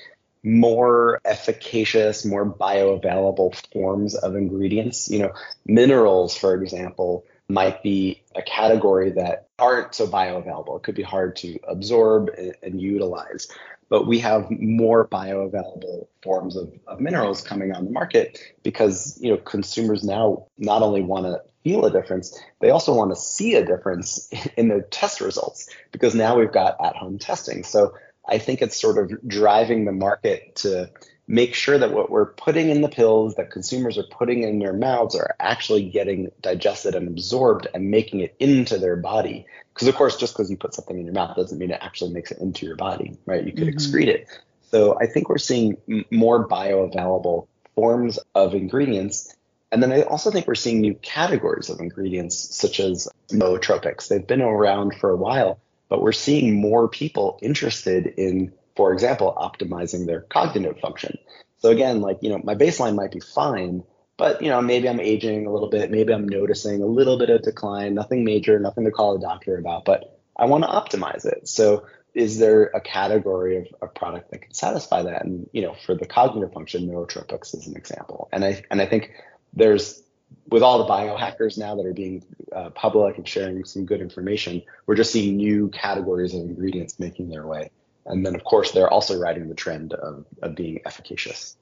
more 0.44 1.20
efficacious, 1.24 2.24
more 2.24 2.44
bioavailable 2.44 3.54
forms 3.72 4.14
of 4.14 4.34
ingredients. 4.34 5.10
You 5.10 5.20
know, 5.20 5.32
minerals, 5.66 6.36
for 6.36 6.54
example, 6.60 7.24
might 7.48 7.82
be 7.82 8.22
a 8.34 8.42
category 8.42 9.10
that 9.12 9.48
aren't 9.58 9.94
so 9.94 10.06
bioavailable. 10.06 10.76
It 10.76 10.82
could 10.82 10.94
be 10.94 11.02
hard 11.02 11.36
to 11.36 11.58
absorb 11.68 12.30
and, 12.36 12.54
and 12.62 12.80
utilize. 12.80 13.48
But 13.88 14.06
we 14.06 14.20
have 14.20 14.50
more 14.50 15.06
bioavailable 15.06 16.06
forms 16.22 16.56
of, 16.56 16.72
of 16.86 16.98
minerals 16.98 17.42
coming 17.42 17.72
on 17.72 17.84
the 17.84 17.90
market 17.90 18.38
because 18.62 19.18
you 19.20 19.30
know 19.30 19.36
consumers 19.36 20.02
now 20.02 20.46
not 20.56 20.82
only 20.82 21.02
want 21.02 21.26
to 21.26 21.42
feel 21.62 21.84
a 21.84 21.90
difference, 21.90 22.40
they 22.60 22.70
also 22.70 22.94
want 22.94 23.10
to 23.10 23.16
see 23.16 23.54
a 23.54 23.64
difference 23.64 24.30
in 24.56 24.68
their 24.68 24.80
test 24.80 25.20
results 25.20 25.68
because 25.92 26.14
now 26.14 26.38
we've 26.38 26.52
got 26.52 26.82
at-home 26.82 27.18
testing. 27.18 27.64
So 27.64 27.94
I 28.26 28.38
think 28.38 28.62
it's 28.62 28.80
sort 28.80 28.98
of 28.98 29.26
driving 29.26 29.84
the 29.84 29.92
market 29.92 30.56
to 30.56 30.90
make 31.26 31.54
sure 31.54 31.78
that 31.78 31.92
what 31.92 32.10
we're 32.10 32.26
putting 32.26 32.68
in 32.68 32.82
the 32.82 32.88
pills 32.88 33.36
that 33.36 33.50
consumers 33.50 33.96
are 33.96 34.04
putting 34.04 34.42
in 34.42 34.58
their 34.58 34.72
mouths 34.72 35.14
are 35.14 35.34
actually 35.40 35.88
getting 35.88 36.30
digested 36.40 36.94
and 36.94 37.08
absorbed 37.08 37.66
and 37.74 37.90
making 37.90 38.20
it 38.20 38.34
into 38.38 38.78
their 38.78 38.96
body. 38.96 39.46
Because 39.72 39.88
of 39.88 39.94
course, 39.94 40.16
just 40.16 40.34
because 40.34 40.50
you 40.50 40.56
put 40.56 40.74
something 40.74 40.98
in 40.98 41.04
your 41.04 41.14
mouth 41.14 41.36
doesn't 41.36 41.58
mean 41.58 41.70
it 41.70 41.78
actually 41.80 42.12
makes 42.12 42.30
it 42.30 42.38
into 42.38 42.66
your 42.66 42.76
body, 42.76 43.16
right? 43.24 43.44
You 43.44 43.52
could 43.52 43.68
mm-hmm. 43.68 43.76
excrete 43.76 44.08
it. 44.08 44.28
So 44.70 44.98
I 45.00 45.06
think 45.06 45.28
we're 45.28 45.38
seeing 45.38 45.76
m- 45.88 46.04
more 46.10 46.46
bioavailable 46.46 47.46
forms 47.74 48.18
of 48.34 48.54
ingredients. 48.54 49.34
And 49.70 49.82
then 49.82 49.92
I 49.92 50.02
also 50.02 50.30
think 50.30 50.46
we're 50.46 50.54
seeing 50.54 50.80
new 50.80 50.94
categories 50.94 51.70
of 51.70 51.80
ingredients, 51.80 52.36
such 52.54 52.80
as 52.80 53.08
nootropics. 53.28 54.08
They've 54.08 54.26
been 54.26 54.42
around 54.42 54.96
for 54.96 55.10
a 55.10 55.16
while, 55.16 55.60
but 55.92 56.00
we're 56.00 56.10
seeing 56.10 56.58
more 56.58 56.88
people 56.88 57.38
interested 57.42 58.06
in, 58.16 58.50
for 58.76 58.94
example, 58.94 59.36
optimizing 59.36 60.06
their 60.06 60.22
cognitive 60.22 60.80
function. 60.80 61.18
So 61.58 61.68
again, 61.68 62.00
like, 62.00 62.16
you 62.22 62.30
know, 62.30 62.40
my 62.42 62.54
baseline 62.54 62.94
might 62.94 63.12
be 63.12 63.20
fine, 63.20 63.84
but 64.16 64.40
you 64.40 64.48
know, 64.48 64.62
maybe 64.62 64.88
I'm 64.88 65.00
aging 65.00 65.44
a 65.44 65.52
little 65.52 65.68
bit, 65.68 65.90
maybe 65.90 66.14
I'm 66.14 66.26
noticing 66.26 66.80
a 66.80 66.86
little 66.86 67.18
bit 67.18 67.28
of 67.28 67.42
decline, 67.42 67.92
nothing 67.92 68.24
major, 68.24 68.58
nothing 68.58 68.86
to 68.86 68.90
call 68.90 69.16
a 69.16 69.20
doctor 69.20 69.58
about, 69.58 69.84
but 69.84 70.18
I 70.34 70.46
want 70.46 70.64
to 70.64 70.70
optimize 70.70 71.26
it. 71.26 71.46
So 71.46 71.84
is 72.14 72.38
there 72.38 72.70
a 72.74 72.80
category 72.80 73.58
of 73.58 73.66
a 73.82 73.86
product 73.86 74.30
that 74.30 74.40
can 74.40 74.54
satisfy 74.54 75.02
that? 75.02 75.26
And 75.26 75.46
you 75.52 75.60
know, 75.60 75.76
for 75.84 75.94
the 75.94 76.06
cognitive 76.06 76.54
function, 76.54 76.88
nootropics 76.88 77.54
is 77.54 77.66
an 77.66 77.76
example. 77.76 78.30
And 78.32 78.46
I 78.46 78.62
and 78.70 78.80
I 78.80 78.86
think 78.86 79.12
there's 79.52 80.01
with 80.48 80.62
all 80.62 80.78
the 80.78 80.84
biohackers 80.84 81.58
now 81.58 81.74
that 81.76 81.86
are 81.86 81.94
being 81.94 82.24
uh, 82.54 82.70
public 82.70 83.16
and 83.16 83.26
sharing 83.26 83.64
some 83.64 83.86
good 83.86 84.00
information, 84.00 84.62
we're 84.86 84.94
just 84.94 85.12
seeing 85.12 85.36
new 85.36 85.68
categories 85.68 86.34
of 86.34 86.42
ingredients 86.42 86.98
making 86.98 87.28
their 87.28 87.46
way. 87.46 87.70
And 88.06 88.26
then, 88.26 88.34
of 88.34 88.44
course, 88.44 88.72
they're 88.72 88.90
also 88.90 89.18
riding 89.18 89.48
the 89.48 89.54
trend 89.54 89.92
of, 89.92 90.26
of 90.42 90.54
being 90.54 90.80
efficacious. 90.84 91.56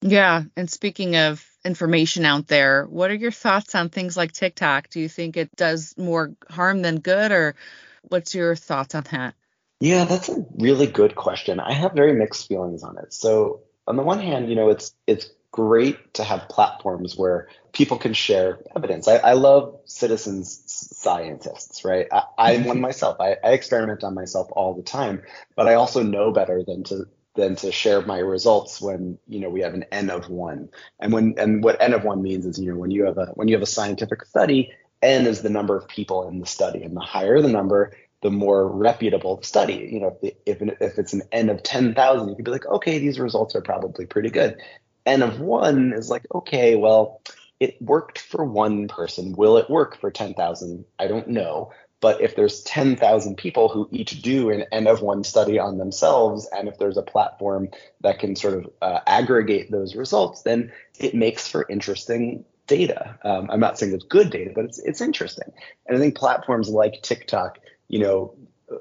Yeah. 0.00 0.42
And 0.56 0.68
speaking 0.68 1.16
of 1.16 1.46
information 1.64 2.24
out 2.24 2.48
there, 2.48 2.84
what 2.86 3.10
are 3.10 3.14
your 3.14 3.30
thoughts 3.30 3.74
on 3.74 3.88
things 3.88 4.16
like 4.16 4.32
TikTok? 4.32 4.88
Do 4.90 5.00
you 5.00 5.08
think 5.08 5.36
it 5.36 5.54
does 5.54 5.94
more 5.96 6.34
harm 6.50 6.82
than 6.82 6.98
good, 6.98 7.30
or 7.30 7.54
what's 8.02 8.34
your 8.34 8.56
thoughts 8.56 8.94
on 8.94 9.04
that? 9.12 9.34
Yeah, 9.80 10.04
that's 10.04 10.28
a 10.28 10.44
really 10.58 10.86
good 10.86 11.14
question. 11.14 11.60
I 11.60 11.72
have 11.72 11.92
very 11.92 12.14
mixed 12.14 12.48
feelings 12.48 12.82
on 12.82 12.98
it. 12.98 13.12
So, 13.12 13.60
on 13.86 13.96
the 13.96 14.02
one 14.02 14.20
hand, 14.20 14.48
you 14.48 14.56
know, 14.56 14.70
it's 14.70 14.94
it's 15.06 15.30
great 15.52 16.14
to 16.14 16.24
have 16.24 16.48
platforms 16.48 17.14
where 17.16 17.46
people 17.72 17.98
can 17.98 18.14
share 18.14 18.58
evidence. 18.74 19.06
I, 19.06 19.16
I 19.18 19.32
love 19.34 19.78
citizens 19.84 20.62
scientists, 20.66 21.84
right? 21.84 22.08
I, 22.38 22.52
am 22.52 22.64
one 22.64 22.76
mm-hmm. 22.76 22.82
myself. 22.82 23.18
I, 23.20 23.36
I 23.44 23.52
experiment 23.52 24.02
on 24.02 24.14
myself 24.14 24.48
all 24.52 24.74
the 24.74 24.82
time, 24.82 25.22
but 25.54 25.68
I 25.68 25.74
also 25.74 26.02
know 26.02 26.32
better 26.32 26.64
than 26.66 26.82
to 26.84 27.06
than 27.34 27.56
to 27.56 27.72
share 27.72 28.02
my 28.02 28.18
results 28.18 28.78
when 28.78 29.18
you 29.26 29.40
know 29.40 29.48
we 29.48 29.60
have 29.60 29.74
an 29.74 29.84
n 29.92 30.10
of 30.10 30.28
one. 30.28 30.68
And 30.98 31.12
when 31.12 31.34
and 31.38 31.62
what 31.62 31.80
n 31.80 31.94
of 31.94 32.04
one 32.04 32.22
means 32.22 32.46
is 32.46 32.58
you 32.58 32.72
know 32.72 32.78
when 32.78 32.90
you 32.90 33.04
have 33.04 33.18
a 33.18 33.26
when 33.34 33.48
you 33.48 33.54
have 33.54 33.62
a 33.62 33.66
scientific 33.66 34.24
study, 34.24 34.72
n 35.02 35.26
is 35.26 35.42
the 35.42 35.50
number 35.50 35.76
of 35.76 35.86
people 35.86 36.28
in 36.28 36.40
the 36.40 36.46
study, 36.46 36.82
and 36.82 36.96
the 36.96 37.00
higher 37.00 37.40
the 37.40 37.48
number, 37.48 37.92
the 38.22 38.30
more 38.30 38.68
reputable 38.68 39.36
the 39.36 39.44
study. 39.44 39.88
You 39.92 40.00
know, 40.00 40.18
if, 40.22 40.34
if, 40.46 40.62
if 40.80 40.98
it's 40.98 41.12
an 41.12 41.22
n 41.32 41.48
of 41.50 41.62
10,000, 41.62 42.28
you 42.28 42.34
could 42.34 42.44
be 42.44 42.50
like, 42.50 42.66
okay, 42.66 42.98
these 42.98 43.18
results 43.18 43.54
are 43.54 43.60
probably 43.60 44.06
pretty 44.06 44.30
good. 44.30 44.60
N 45.06 45.22
of 45.22 45.40
one 45.40 45.92
is 45.92 46.10
like, 46.10 46.26
okay, 46.34 46.76
well, 46.76 47.22
it 47.60 47.80
worked 47.80 48.18
for 48.18 48.44
one 48.44 48.88
person. 48.88 49.32
Will 49.32 49.56
it 49.56 49.70
work 49.70 50.00
for 50.00 50.10
10,000? 50.10 50.84
I 50.98 51.06
don't 51.06 51.28
know. 51.28 51.72
But 52.00 52.20
if 52.20 52.34
there's 52.34 52.62
10,000 52.62 53.36
people 53.36 53.68
who 53.68 53.88
each 53.92 54.22
do 54.22 54.50
an 54.50 54.64
N 54.72 54.88
of 54.88 55.02
one 55.02 55.22
study 55.22 55.58
on 55.58 55.78
themselves, 55.78 56.48
and 56.50 56.68
if 56.68 56.76
there's 56.78 56.96
a 56.96 57.02
platform 57.02 57.68
that 58.00 58.18
can 58.18 58.34
sort 58.34 58.54
of 58.54 58.70
uh, 58.82 59.00
aggregate 59.06 59.70
those 59.70 59.94
results, 59.94 60.42
then 60.42 60.72
it 60.98 61.14
makes 61.14 61.46
for 61.46 61.64
interesting 61.68 62.44
data. 62.66 63.18
Um, 63.22 63.48
I'm 63.50 63.60
not 63.60 63.78
saying 63.78 63.92
it's 63.92 64.04
good 64.04 64.30
data, 64.30 64.50
but 64.52 64.64
it's 64.64 64.80
it's 64.80 65.00
interesting. 65.00 65.52
And 65.86 65.96
I 65.96 66.00
think 66.00 66.16
platforms 66.16 66.68
like 66.68 67.02
TikTok 67.02 67.58
you 67.92 67.98
know, 67.98 68.34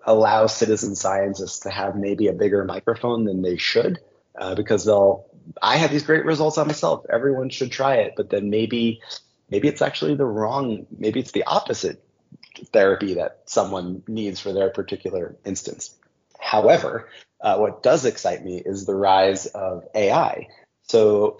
allow 0.05 0.47
citizen 0.47 0.95
scientists 0.95 1.59
to 1.59 1.69
have 1.69 1.95
maybe 1.95 2.27
a 2.27 2.33
bigger 2.33 2.63
microphone 2.63 3.25
than 3.25 3.43
they 3.43 3.57
should, 3.57 3.99
uh, 4.39 4.55
because 4.55 4.85
they'll. 4.85 5.27
I 5.62 5.77
have 5.77 5.91
these 5.91 6.03
great 6.03 6.25
results 6.25 6.58
on 6.58 6.67
myself. 6.67 7.05
Everyone 7.10 7.50
should 7.50 7.72
try 7.72 7.96
it, 7.96 8.13
but 8.15 8.29
then 8.29 8.50
maybe, 8.50 9.01
maybe 9.50 9.67
it's 9.67 9.81
actually 9.81 10.15
the 10.15 10.25
wrong. 10.25 10.86
Maybe 10.98 11.20
it's 11.20 11.31
the 11.31 11.43
opposite 11.43 12.03
therapy 12.74 13.15
that 13.15 13.41
someone 13.46 14.03
needs 14.08 14.39
for 14.39 14.53
their 14.53 14.70
particular 14.70 15.36
instance. 15.46 15.96
However, 16.39 17.10
uh, 17.39 17.58
what 17.58 17.84
does 17.84 18.05
excite 18.05 18.43
me 18.43 18.62
is 18.63 18.86
the 18.86 18.96
rise 18.96 19.46
of 19.48 19.86
AI. 19.96 20.48
So 20.84 21.38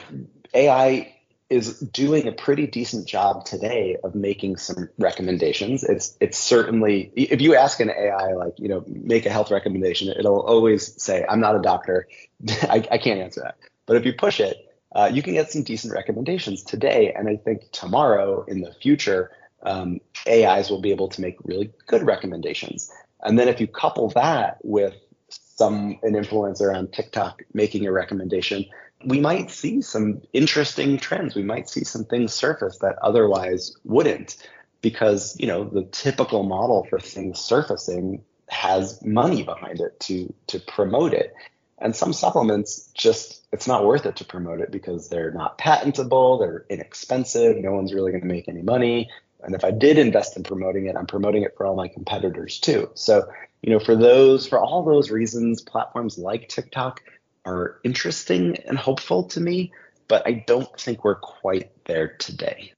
AI 0.54 1.16
is 1.50 1.80
doing 1.80 2.28
a 2.28 2.32
pretty 2.32 2.66
decent 2.66 3.06
job 3.06 3.44
today 3.44 3.98
of 4.06 4.16
making 4.16 4.56
some 4.56 4.90
recommendations. 4.98 5.84
It's 5.84 6.16
it's 6.22 6.38
certainly 6.38 7.12
if 7.16 7.42
you 7.42 7.56
ask 7.56 7.82
an 7.82 7.90
AI 7.90 8.34
like 8.34 8.54
you 8.58 8.70
know 8.70 8.86
make 8.88 9.26
a 9.26 9.30
health 9.30 9.52
recommendation, 9.52 10.08
it'll 10.08 10.40
always 10.40 11.02
say 11.02 11.26
I'm 11.28 11.42
not 11.42 11.58
a 11.58 11.62
doctor, 11.62 12.08
I, 12.64 12.88
I 12.90 12.98
can't 12.98 13.20
answer 13.20 13.42
that. 13.42 13.58
But 13.86 13.98
if 13.98 14.06
you 14.06 14.14
push 14.14 14.40
it, 14.40 14.58
uh, 14.94 15.10
you 15.12 15.24
can 15.24 15.34
get 15.34 15.52
some 15.52 15.64
decent 15.64 15.94
recommendations 15.94 16.64
today, 16.64 17.14
and 17.14 17.30
I 17.30 17.38
think 17.38 17.72
tomorrow 17.72 18.44
in 18.48 18.62
the 18.62 18.74
future, 18.74 19.32
um, 19.64 20.00
AIs 20.28 20.70
will 20.70 20.82
be 20.82 20.92
able 20.92 21.08
to 21.10 21.22
make 21.22 21.38
really 21.44 21.72
good 21.88 22.04
recommendations. 22.04 22.92
And 23.22 23.38
then 23.38 23.48
if 23.48 23.62
you 23.62 23.68
couple 23.68 24.10
that 24.10 24.58
with 24.64 24.96
some 25.30 26.00
an 26.04 26.14
influencer 26.14 26.76
on 26.76 26.88
TikTok 26.88 27.44
making 27.54 27.86
a 27.86 27.92
recommendation, 27.92 28.66
we 29.06 29.20
might 29.20 29.50
see 29.50 29.82
some 29.82 30.22
interesting 30.34 30.98
trends. 30.98 31.36
We 31.36 31.44
might 31.44 31.70
see 31.70 31.84
some 31.84 32.06
things 32.06 32.34
surface 32.34 32.78
that 32.80 32.98
otherwise 33.02 33.76
wouldn't 33.84 34.38
because, 34.82 35.36
you 35.40 35.48
know, 35.48 35.64
the 35.64 35.84
typical 35.84 36.44
model 36.44 36.86
for 36.90 37.00
things 37.00 37.40
surfacing 37.40 38.24
has 38.50 39.02
money 39.04 39.44
behind 39.44 39.80
it 39.80 40.00
to 40.02 40.34
to 40.48 40.60
promote 40.60 41.14
it. 41.14 41.34
And 41.82 41.96
some 41.96 42.14
supplements 42.14 42.90
just 42.94 43.46
it's 43.52 43.68
not 43.68 43.86
worth 43.86 44.06
it 44.06 44.16
to 44.18 44.26
promote 44.26 44.62
it 44.62 44.72
because 44.72 45.10
they're 45.10 45.32
not 45.32 45.58
patentable, 45.58 46.38
they're 46.38 46.66
inexpensive, 46.70 47.58
no 47.58 47.74
one's 47.74 47.94
really 47.94 48.12
going 48.12 48.22
to 48.22 48.28
make 48.28 48.48
any 48.48 48.62
money. 48.62 49.10
And 49.44 49.56
if 49.56 49.66
I 49.66 49.72
did 49.72 49.98
invest 49.98 50.38
in 50.38 50.44
promoting 50.44 50.86
it, 50.86 50.96
I'm 50.96 51.08
promoting 51.08 51.44
it 51.44 51.58
for 51.58 51.66
all 51.66 51.76
my 51.76 51.88
competitors 51.88 52.60
too. 52.60 52.92
So, 52.94 53.30
you 53.62 53.72
know, 53.72 53.80
for 53.80 53.96
those 53.96 54.48
for 54.48 54.60
all 54.60 54.84
those 54.84 55.10
reasons, 55.10 55.62
platforms 55.62 56.18
like 56.18 56.48
TikTok 56.48 57.02
are 57.46 57.80
interesting 57.84 58.58
and 58.68 58.78
hopeful 58.78 59.24
to 59.30 59.42
me, 59.42 59.74
but 60.08 60.26
I 60.28 60.44
don't 60.46 60.80
think 60.80 61.04
we're 61.04 61.16
quite 61.16 61.72
there 61.86 62.10
today. 62.18 62.74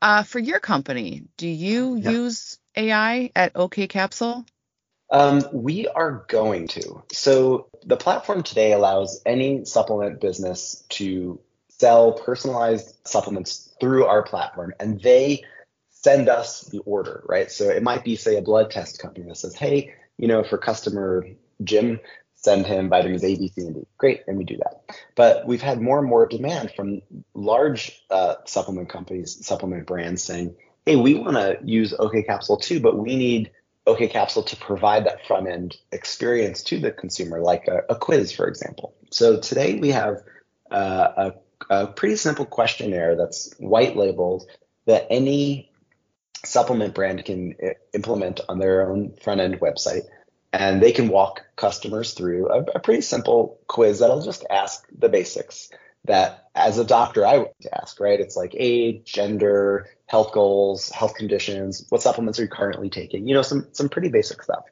Uh, 0.00 0.22
for 0.22 0.38
your 0.38 0.60
company, 0.60 1.24
do 1.36 1.48
you 1.48 1.96
yeah. 1.96 2.10
use 2.10 2.58
AI 2.76 3.30
at 3.34 3.52
OK 3.54 3.86
Capsule? 3.88 4.44
Um, 5.10 5.42
we 5.52 5.88
are 5.88 6.24
going 6.28 6.68
to. 6.68 7.02
So 7.12 7.68
the 7.84 7.96
platform 7.96 8.42
today 8.42 8.72
allows 8.72 9.22
any 9.24 9.64
supplement 9.64 10.20
business 10.20 10.84
to 10.90 11.40
sell 11.68 12.12
personalized 12.12 12.96
supplements 13.04 13.74
through 13.80 14.04
our 14.06 14.22
platform, 14.22 14.74
and 14.80 15.00
they 15.00 15.44
send 15.90 16.28
us 16.28 16.62
the 16.62 16.80
order, 16.80 17.24
right? 17.26 17.50
So 17.50 17.64
it 17.70 17.82
might 17.82 18.04
be, 18.04 18.16
say, 18.16 18.36
a 18.36 18.42
blood 18.42 18.70
test 18.70 19.00
company 19.00 19.26
that 19.28 19.36
says, 19.36 19.54
hey, 19.54 19.94
you 20.16 20.28
know, 20.28 20.44
for 20.44 20.58
customer 20.58 21.24
Jim, 21.64 22.00
send 22.34 22.66
him 22.66 22.88
vitamins 22.88 23.24
A, 23.24 23.36
B, 23.36 23.48
C, 23.48 23.62
and 23.62 23.74
D. 23.74 23.86
Great, 23.96 24.22
and 24.26 24.38
we 24.38 24.44
do 24.44 24.56
that. 24.58 24.82
But 25.16 25.46
we've 25.46 25.62
had 25.62 25.80
more 25.80 25.98
and 25.98 26.08
more 26.08 26.26
demand 26.26 26.72
from 26.76 27.02
large 27.34 28.00
uh, 28.10 28.36
supplement 28.44 28.88
companies, 28.88 29.44
supplement 29.44 29.86
brands 29.86 30.22
saying, 30.22 30.54
hey, 30.86 30.96
we 30.96 31.14
want 31.14 31.36
to 31.36 31.58
use 31.64 31.94
OK 31.98 32.22
Capsule 32.22 32.58
too, 32.58 32.80
but 32.80 32.96
we 32.96 33.16
need 33.16 33.50
OK 33.88 34.08
Capsule 34.08 34.42
to 34.44 34.56
provide 34.56 35.06
that 35.06 35.26
front 35.26 35.48
end 35.48 35.76
experience 35.92 36.62
to 36.64 36.78
the 36.78 36.90
consumer, 36.90 37.40
like 37.40 37.66
a, 37.68 37.82
a 37.88 37.96
quiz, 37.96 38.32
for 38.32 38.46
example. 38.46 38.94
So 39.10 39.40
today 39.40 39.78
we 39.78 39.90
have 39.90 40.22
uh, 40.70 41.32
a, 41.70 41.74
a 41.74 41.86
pretty 41.88 42.16
simple 42.16 42.44
questionnaire 42.44 43.16
that's 43.16 43.52
white 43.58 43.96
labeled 43.96 44.46
that 44.86 45.06
any 45.10 45.70
supplement 46.44 46.94
brand 46.94 47.24
can 47.24 47.54
uh, 47.62 47.70
implement 47.94 48.40
on 48.48 48.58
their 48.58 48.90
own 48.90 49.14
front 49.22 49.40
end 49.40 49.58
website 49.60 50.02
and 50.52 50.82
they 50.82 50.92
can 50.92 51.08
walk 51.08 51.44
customers 51.56 52.12
through 52.12 52.48
a, 52.48 52.62
a, 52.76 52.80
pretty 52.80 53.02
simple 53.02 53.58
quiz 53.66 53.98
that'll 53.98 54.22
just 54.22 54.46
ask 54.48 54.86
the 54.96 55.08
basics 55.08 55.68
that 56.04 56.47
as 56.58 56.78
a 56.78 56.84
doctor 56.84 57.26
I 57.26 57.38
would 57.38 57.50
ask, 57.72 58.00
right? 58.00 58.20
It's 58.20 58.36
like 58.36 58.54
age, 58.56 59.04
gender, 59.04 59.88
health 60.06 60.32
goals, 60.32 60.90
health 60.90 61.14
conditions, 61.14 61.86
what 61.88 62.02
supplements 62.02 62.38
are 62.38 62.42
you 62.42 62.48
currently 62.48 62.90
taking? 62.90 63.28
You 63.28 63.34
know, 63.34 63.42
some 63.42 63.68
some 63.72 63.88
pretty 63.88 64.08
basic 64.08 64.42
stuff. 64.42 64.64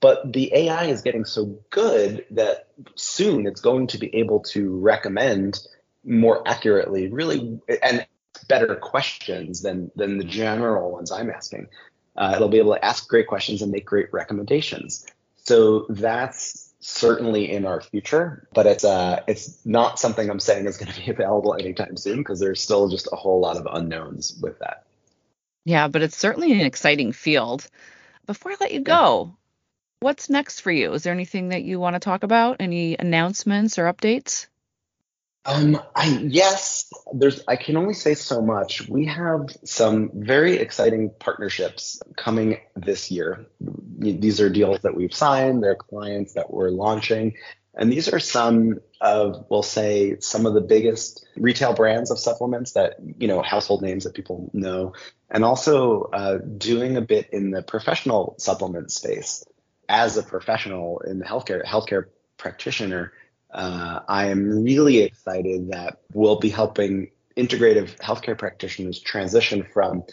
But 0.00 0.32
the 0.32 0.50
AI 0.54 0.86
is 0.86 1.02
getting 1.02 1.24
so 1.24 1.58
good 1.68 2.24
that 2.30 2.68
soon 2.94 3.46
it's 3.46 3.60
going 3.60 3.86
to 3.88 3.98
be 3.98 4.14
able 4.16 4.40
to 4.40 4.78
recommend 4.78 5.60
more 6.04 6.46
accurately, 6.48 7.08
really 7.08 7.60
and 7.82 8.06
better 8.48 8.74
questions 8.76 9.62
than 9.62 9.90
than 9.96 10.18
the 10.18 10.24
general 10.24 10.90
ones 10.90 11.12
I'm 11.12 11.30
asking. 11.30 11.68
Uh, 12.16 12.32
it'll 12.34 12.48
be 12.48 12.58
able 12.58 12.74
to 12.74 12.84
ask 12.84 13.08
great 13.08 13.28
questions 13.28 13.62
and 13.62 13.70
make 13.70 13.86
great 13.86 14.12
recommendations. 14.12 15.06
So 15.36 15.86
that's 15.88 16.59
certainly 16.80 17.50
in 17.50 17.66
our 17.66 17.80
future, 17.80 18.48
but 18.52 18.66
it's 18.66 18.84
uh, 18.84 19.22
it's 19.28 19.64
not 19.64 19.98
something 19.98 20.28
I'm 20.28 20.40
saying 20.40 20.66
is 20.66 20.78
going 20.78 20.92
to 20.92 21.00
be 21.00 21.10
available 21.10 21.54
anytime 21.54 21.96
soon 21.96 22.18
because 22.18 22.40
there's 22.40 22.60
still 22.60 22.88
just 22.88 23.08
a 23.12 23.16
whole 23.16 23.40
lot 23.40 23.56
of 23.56 23.68
unknowns 23.70 24.38
with 24.42 24.58
that. 24.58 24.84
Yeah, 25.64 25.88
but 25.88 26.02
it's 26.02 26.16
certainly 26.16 26.52
an 26.52 26.60
exciting 26.60 27.12
field. 27.12 27.68
Before 28.26 28.52
I 28.52 28.56
let 28.60 28.72
you 28.72 28.80
go, 28.80 29.36
what's 30.00 30.30
next 30.30 30.60
for 30.60 30.70
you? 30.70 30.92
Is 30.94 31.02
there 31.02 31.12
anything 31.12 31.48
that 31.50 31.62
you 31.62 31.78
want 31.78 31.94
to 31.94 32.00
talk 32.00 32.22
about? 32.22 32.56
Any 32.60 32.96
announcements 32.98 33.78
or 33.78 33.92
updates? 33.92 34.46
Um, 35.46 35.80
I 35.94 36.06
yes, 36.22 36.92
there's. 37.14 37.42
I 37.48 37.56
can 37.56 37.76
only 37.76 37.94
say 37.94 38.14
so 38.14 38.42
much. 38.42 38.86
We 38.88 39.06
have 39.06 39.48
some 39.64 40.10
very 40.12 40.56
exciting 40.56 41.10
partnerships 41.18 42.00
coming 42.16 42.58
this 42.76 43.10
year. 43.10 43.46
These 43.58 44.40
are 44.42 44.50
deals 44.50 44.80
that 44.80 44.94
we've 44.94 45.14
signed. 45.14 45.62
They're 45.62 45.76
clients 45.76 46.34
that 46.34 46.52
we're 46.52 46.68
launching, 46.68 47.34
and 47.74 47.90
these 47.90 48.12
are 48.12 48.18
some 48.18 48.80
of, 49.00 49.46
we'll 49.48 49.62
say, 49.62 50.18
some 50.20 50.44
of 50.44 50.52
the 50.52 50.60
biggest 50.60 51.24
retail 51.36 51.72
brands 51.72 52.10
of 52.10 52.18
supplements 52.18 52.72
that 52.72 52.96
you 53.18 53.26
know, 53.26 53.40
household 53.40 53.80
names 53.80 54.04
that 54.04 54.12
people 54.12 54.50
know, 54.52 54.92
and 55.30 55.42
also 55.42 56.02
uh, 56.12 56.38
doing 56.58 56.98
a 56.98 57.00
bit 57.00 57.30
in 57.32 57.50
the 57.50 57.62
professional 57.62 58.34
supplement 58.38 58.92
space 58.92 59.42
as 59.88 60.18
a 60.18 60.22
professional 60.22 61.00
in 61.00 61.18
the 61.18 61.24
healthcare 61.24 61.64
healthcare 61.64 62.04
practitioner 62.36 63.12
uh, 63.52 64.00
I 64.08 64.26
am 64.28 64.62
really 64.62 64.98
excited 64.98 65.70
that 65.70 65.98
we'll 66.12 66.38
be 66.38 66.50
helping 66.50 67.10
integrative 67.36 67.96
healthcare 67.98 68.36
practitioners 68.36 69.00
transition 69.00 69.66
from 69.72 70.04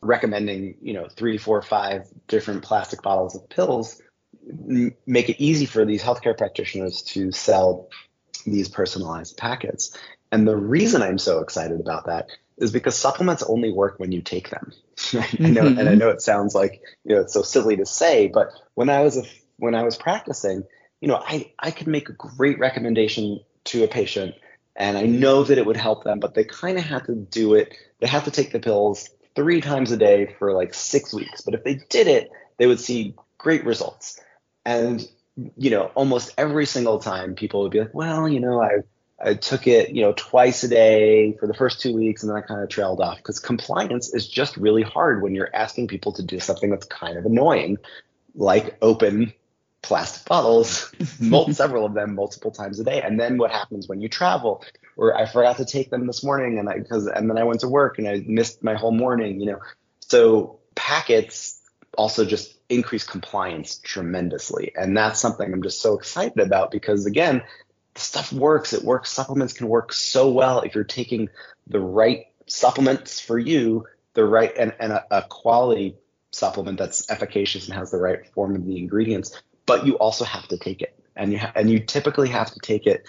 recommending, 0.00 0.76
you 0.80 0.92
know, 0.92 1.08
three, 1.08 1.38
four, 1.38 1.62
five 1.62 2.06
different 2.28 2.62
plastic 2.62 3.02
bottles 3.02 3.34
of 3.34 3.48
pills, 3.48 4.00
m- 4.68 4.94
make 5.06 5.28
it 5.28 5.42
easy 5.42 5.66
for 5.66 5.84
these 5.84 6.02
healthcare 6.02 6.36
practitioners 6.36 7.02
to 7.02 7.32
sell 7.32 7.88
these 8.46 8.68
personalized 8.68 9.36
packets. 9.36 9.96
And 10.30 10.46
the 10.46 10.56
reason 10.56 11.02
I'm 11.02 11.18
so 11.18 11.40
excited 11.40 11.80
about 11.80 12.06
that 12.06 12.28
is 12.58 12.72
because 12.72 12.96
supplements 12.96 13.42
only 13.42 13.72
work 13.72 13.98
when 13.98 14.12
you 14.12 14.20
take 14.20 14.50
them. 14.50 14.72
I 15.12 15.48
know, 15.48 15.62
mm-hmm. 15.62 15.78
and 15.78 15.88
I 15.88 15.94
know 15.94 16.10
it 16.10 16.20
sounds 16.20 16.54
like 16.54 16.82
you 17.04 17.14
know 17.14 17.22
it's 17.22 17.32
so 17.32 17.42
silly 17.42 17.76
to 17.76 17.86
say, 17.86 18.28
but 18.28 18.48
when 18.74 18.90
I 18.90 19.02
was 19.02 19.16
a, 19.16 19.22
when 19.56 19.74
I 19.74 19.84
was 19.84 19.96
practicing, 19.96 20.64
you 21.00 21.08
know, 21.08 21.22
I, 21.24 21.52
I 21.58 21.70
could 21.70 21.86
make 21.86 22.08
a 22.08 22.12
great 22.12 22.58
recommendation 22.58 23.40
to 23.64 23.84
a 23.84 23.88
patient 23.88 24.34
and 24.78 24.96
I 24.96 25.02
know 25.02 25.42
that 25.42 25.58
it 25.58 25.66
would 25.66 25.76
help 25.76 26.04
them, 26.04 26.20
but 26.20 26.34
they 26.34 26.44
kind 26.44 26.78
of 26.78 26.84
had 26.84 27.04
to 27.06 27.14
do 27.14 27.54
it. 27.54 27.74
They 27.98 28.06
have 28.06 28.24
to 28.24 28.30
take 28.30 28.52
the 28.52 28.60
pills 28.60 29.10
three 29.34 29.60
times 29.60 29.90
a 29.90 29.96
day 29.96 30.36
for 30.38 30.52
like 30.52 30.72
six 30.72 31.12
weeks. 31.12 31.40
But 31.40 31.54
if 31.54 31.64
they 31.64 31.80
did 31.88 32.06
it, 32.06 32.30
they 32.58 32.68
would 32.68 32.78
see 32.78 33.14
great 33.38 33.64
results. 33.64 34.20
And, 34.64 35.06
you 35.56 35.70
know, 35.70 35.90
almost 35.96 36.32
every 36.38 36.64
single 36.64 37.00
time 37.00 37.34
people 37.34 37.62
would 37.62 37.72
be 37.72 37.80
like, 37.80 37.92
well, 37.92 38.28
you 38.28 38.38
know, 38.38 38.62
I, 38.62 38.78
I 39.20 39.34
took 39.34 39.66
it, 39.66 39.90
you 39.90 40.02
know, 40.02 40.14
twice 40.16 40.62
a 40.62 40.68
day 40.68 41.36
for 41.40 41.48
the 41.48 41.54
first 41.54 41.80
two 41.80 41.92
weeks 41.92 42.22
and 42.22 42.30
then 42.30 42.36
I 42.36 42.46
kind 42.46 42.62
of 42.62 42.68
trailed 42.68 43.00
off 43.00 43.16
because 43.16 43.40
compliance 43.40 44.14
is 44.14 44.28
just 44.28 44.56
really 44.56 44.82
hard 44.82 45.22
when 45.22 45.34
you're 45.34 45.54
asking 45.54 45.88
people 45.88 46.12
to 46.12 46.22
do 46.22 46.38
something 46.38 46.70
that's 46.70 46.86
kind 46.86 47.18
of 47.18 47.26
annoying, 47.26 47.78
like 48.36 48.78
open 48.80 49.32
plastic 49.82 50.26
bottles, 50.26 50.92
several 51.52 51.86
of 51.86 51.94
them 51.94 52.14
multiple 52.14 52.50
times 52.50 52.80
a 52.80 52.84
day. 52.84 53.00
And 53.00 53.18
then 53.18 53.38
what 53.38 53.50
happens 53.50 53.88
when 53.88 54.00
you 54.00 54.08
travel? 54.08 54.64
Or 54.96 55.16
I 55.16 55.26
forgot 55.26 55.58
to 55.58 55.64
take 55.64 55.90
them 55.90 56.06
this 56.06 56.24
morning 56.24 56.58
and 56.58 56.68
I 56.68 56.78
because 56.78 57.06
and 57.06 57.30
then 57.30 57.38
I 57.38 57.44
went 57.44 57.60
to 57.60 57.68
work 57.68 57.98
and 57.98 58.08
I 58.08 58.22
missed 58.26 58.62
my 58.64 58.74
whole 58.74 58.92
morning, 58.92 59.40
you 59.40 59.52
know. 59.52 59.60
So 60.00 60.58
packets 60.74 61.60
also 61.96 62.24
just 62.24 62.58
increase 62.68 63.04
compliance 63.04 63.78
tremendously. 63.78 64.72
And 64.76 64.96
that's 64.96 65.20
something 65.20 65.52
I'm 65.52 65.62
just 65.62 65.80
so 65.80 65.94
excited 65.94 66.38
about 66.38 66.70
because 66.70 67.06
again, 67.06 67.42
the 67.94 68.00
stuff 68.00 68.32
works. 68.32 68.72
It 68.72 68.82
works. 68.82 69.10
Supplements 69.10 69.52
can 69.52 69.68
work 69.68 69.92
so 69.92 70.30
well 70.30 70.60
if 70.60 70.74
you're 70.74 70.84
taking 70.84 71.28
the 71.66 71.80
right 71.80 72.26
supplements 72.46 73.20
for 73.20 73.38
you, 73.38 73.86
the 74.14 74.24
right 74.24 74.52
and, 74.56 74.74
and 74.80 74.92
a, 74.92 75.04
a 75.10 75.22
quality 75.22 75.96
supplement 76.30 76.78
that's 76.78 77.10
efficacious 77.10 77.66
and 77.66 77.76
has 77.76 77.90
the 77.90 77.96
right 77.96 78.26
form 78.34 78.54
of 78.54 78.64
the 78.64 78.76
ingredients 78.76 79.40
but 79.68 79.86
you 79.86 79.94
also 79.98 80.24
have 80.24 80.48
to 80.48 80.58
take 80.58 80.82
it, 80.82 80.98
and 81.14 81.30
you 81.32 81.38
ha- 81.38 81.52
and 81.54 81.70
you 81.70 81.78
typically 81.78 82.28
have 82.30 82.50
to 82.50 82.58
take 82.58 82.86
it, 82.86 83.08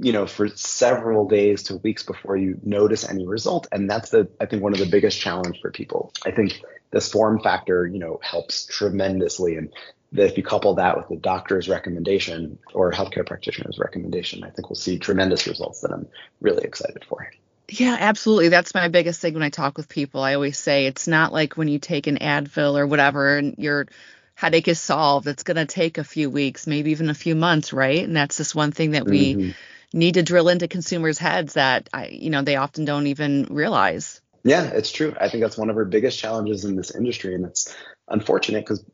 you 0.00 0.12
know, 0.12 0.26
for 0.26 0.46
several 0.48 1.26
days 1.26 1.64
to 1.64 1.78
weeks 1.78 2.04
before 2.04 2.36
you 2.36 2.60
notice 2.62 3.08
any 3.08 3.26
result, 3.26 3.66
and 3.72 3.90
that's 3.90 4.10
the 4.10 4.28
I 4.40 4.46
think 4.46 4.62
one 4.62 4.74
of 4.74 4.78
the 4.78 4.86
biggest 4.86 5.18
challenge 5.18 5.60
for 5.60 5.72
people. 5.72 6.12
I 6.24 6.30
think 6.30 6.60
this 6.92 7.10
form 7.10 7.40
factor, 7.40 7.86
you 7.86 7.98
know, 7.98 8.20
helps 8.22 8.66
tremendously, 8.66 9.56
and 9.56 9.72
if 10.12 10.36
you 10.36 10.44
couple 10.44 10.74
that 10.74 10.96
with 10.96 11.08
the 11.08 11.16
doctor's 11.16 11.68
recommendation 11.68 12.58
or 12.74 12.92
healthcare 12.92 13.26
practitioner's 13.26 13.78
recommendation, 13.78 14.44
I 14.44 14.50
think 14.50 14.70
we'll 14.70 14.76
see 14.76 14.98
tremendous 14.98 15.48
results 15.48 15.80
that 15.80 15.90
I'm 15.90 16.06
really 16.40 16.62
excited 16.62 17.04
for. 17.08 17.28
Yeah, 17.68 17.96
absolutely. 17.98 18.48
That's 18.48 18.74
my 18.74 18.88
biggest 18.88 19.20
thing 19.20 19.34
when 19.34 19.42
I 19.42 19.50
talk 19.50 19.76
with 19.76 19.88
people. 19.88 20.20
I 20.20 20.34
always 20.34 20.56
say 20.56 20.86
it's 20.86 21.08
not 21.08 21.32
like 21.32 21.56
when 21.56 21.66
you 21.66 21.80
take 21.80 22.06
an 22.06 22.18
Advil 22.18 22.78
or 22.78 22.86
whatever 22.86 23.36
and 23.36 23.56
you're 23.58 23.88
headache 24.36 24.68
is 24.68 24.78
solved. 24.78 25.26
It's 25.26 25.42
going 25.42 25.56
to 25.56 25.66
take 25.66 25.98
a 25.98 26.04
few 26.04 26.30
weeks, 26.30 26.66
maybe 26.66 26.92
even 26.92 27.10
a 27.10 27.14
few 27.14 27.34
months, 27.34 27.72
right? 27.72 28.04
And 28.04 28.14
that's 28.14 28.36
just 28.36 28.54
one 28.54 28.70
thing 28.70 28.92
that 28.92 29.06
we 29.06 29.34
mm-hmm. 29.34 29.50
need 29.98 30.14
to 30.14 30.22
drill 30.22 30.48
into 30.48 30.68
consumers' 30.68 31.18
heads 31.18 31.54
that 31.54 31.88
I, 31.92 32.08
you 32.08 32.30
know 32.30 32.42
they 32.42 32.56
often 32.56 32.84
don't 32.84 33.08
even 33.08 33.48
realize. 33.50 34.20
Yeah, 34.44 34.64
it's 34.64 34.92
true. 34.92 35.16
I 35.20 35.28
think 35.28 35.42
that's 35.42 35.58
one 35.58 35.70
of 35.70 35.76
our 35.76 35.84
biggest 35.84 36.20
challenges 36.20 36.64
in 36.64 36.76
this 36.76 36.94
industry, 36.94 37.34
and 37.34 37.46
it's 37.46 37.74
unfortunate 38.08 38.60
because 38.60 38.84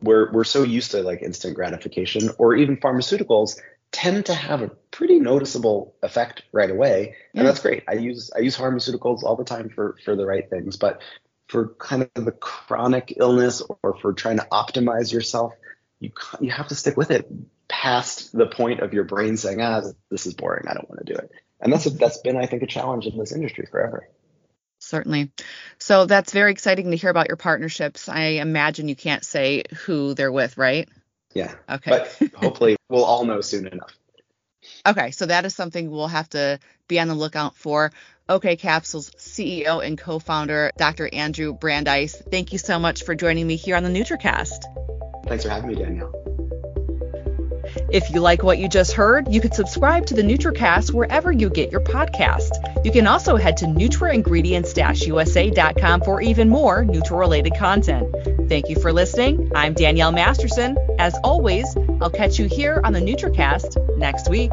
we're 0.00 0.30
we're 0.32 0.44
so 0.44 0.62
used 0.62 0.92
to 0.92 1.02
like 1.02 1.22
instant 1.22 1.56
gratification, 1.56 2.30
or 2.38 2.54
even 2.54 2.76
pharmaceuticals 2.76 3.58
tend 3.92 4.26
to 4.26 4.34
have 4.34 4.62
a 4.62 4.68
pretty 4.92 5.18
noticeable 5.18 5.96
effect 6.02 6.42
right 6.52 6.70
away, 6.70 7.16
and 7.34 7.42
yeah. 7.42 7.42
that's 7.44 7.60
great. 7.60 7.84
I 7.88 7.94
use 7.94 8.30
I 8.36 8.40
use 8.40 8.56
pharmaceuticals 8.56 9.22
all 9.24 9.34
the 9.34 9.44
time 9.44 9.70
for 9.70 9.96
for 10.04 10.14
the 10.14 10.26
right 10.26 10.48
things, 10.48 10.76
but 10.76 11.00
for 11.50 11.74
kind 11.78 12.08
of 12.14 12.24
the 12.24 12.32
chronic 12.32 13.14
illness 13.16 13.62
or 13.82 13.98
for 14.00 14.12
trying 14.12 14.38
to 14.38 14.46
optimize 14.52 15.12
yourself, 15.12 15.52
you 15.98 16.12
you 16.40 16.50
have 16.50 16.68
to 16.68 16.74
stick 16.74 16.96
with 16.96 17.10
it 17.10 17.28
past 17.68 18.36
the 18.36 18.46
point 18.46 18.80
of 18.80 18.94
your 18.94 19.04
brain 19.04 19.36
saying, 19.36 19.60
ah, 19.60 19.82
this 20.10 20.26
is 20.26 20.34
boring, 20.34 20.66
I 20.68 20.74
don't 20.74 20.88
want 20.88 21.06
to 21.06 21.12
do 21.12 21.18
it. 21.18 21.30
And 21.60 21.72
that's 21.72 21.86
a, 21.86 21.90
that's 21.90 22.18
been, 22.18 22.36
I 22.36 22.46
think, 22.46 22.62
a 22.62 22.66
challenge 22.66 23.06
in 23.06 23.18
this 23.18 23.32
industry 23.32 23.66
forever. 23.70 24.08
Certainly. 24.78 25.30
So 25.78 26.06
that's 26.06 26.32
very 26.32 26.52
exciting 26.52 26.90
to 26.90 26.96
hear 26.96 27.10
about 27.10 27.28
your 27.28 27.36
partnerships. 27.36 28.08
I 28.08 28.22
imagine 28.40 28.88
you 28.88 28.96
can't 28.96 29.24
say 29.24 29.64
who 29.84 30.14
they're 30.14 30.32
with, 30.32 30.56
right? 30.56 30.88
Yeah. 31.34 31.54
Okay. 31.68 31.90
But 31.90 32.30
hopefully 32.34 32.76
we'll 32.88 33.04
all 33.04 33.24
know 33.24 33.40
soon 33.40 33.66
enough. 33.66 33.94
Okay, 34.86 35.10
so 35.10 35.26
that 35.26 35.44
is 35.44 35.54
something 35.54 35.90
we'll 35.90 36.08
have 36.08 36.28
to 36.30 36.58
be 36.88 36.98
on 36.98 37.08
the 37.08 37.14
lookout 37.14 37.56
for. 37.56 37.92
OK 38.30 38.56
Capsules 38.56 39.10
CEO 39.18 39.84
and 39.84 39.98
co-founder 39.98 40.70
Dr. 40.76 41.12
Andrew 41.12 41.52
Brandeis, 41.52 42.14
thank 42.14 42.52
you 42.52 42.58
so 42.58 42.78
much 42.78 43.02
for 43.02 43.16
joining 43.16 43.44
me 43.44 43.56
here 43.56 43.74
on 43.74 43.82
the 43.82 43.90
NutraCast. 43.90 45.26
Thanks 45.26 45.42
for 45.42 45.50
having 45.50 45.70
me, 45.70 45.74
Danielle. 45.74 46.14
If 47.92 48.10
you 48.10 48.20
like 48.20 48.44
what 48.44 48.58
you 48.58 48.68
just 48.68 48.92
heard, 48.92 49.32
you 49.32 49.40
could 49.40 49.54
subscribe 49.54 50.06
to 50.06 50.14
the 50.14 50.22
NutraCast 50.22 50.92
wherever 50.92 51.32
you 51.32 51.50
get 51.50 51.72
your 51.72 51.80
podcast. 51.80 52.84
You 52.84 52.92
can 52.92 53.08
also 53.08 53.34
head 53.36 53.56
to 53.58 53.66
nutraingredients-usa.com 53.66 56.00
for 56.02 56.22
even 56.22 56.48
more 56.48 56.84
Nutra-related 56.84 57.56
content. 57.56 58.14
Thank 58.48 58.68
you 58.68 58.80
for 58.80 58.92
listening. 58.92 59.50
I'm 59.56 59.74
Danielle 59.74 60.12
Masterson. 60.12 60.78
As 61.00 61.16
always, 61.24 61.66
I'll 62.00 62.10
catch 62.10 62.38
you 62.38 62.46
here 62.46 62.80
on 62.84 62.92
the 62.92 63.00
NutraCast 63.00 63.98
next 63.98 64.30
week. 64.30 64.52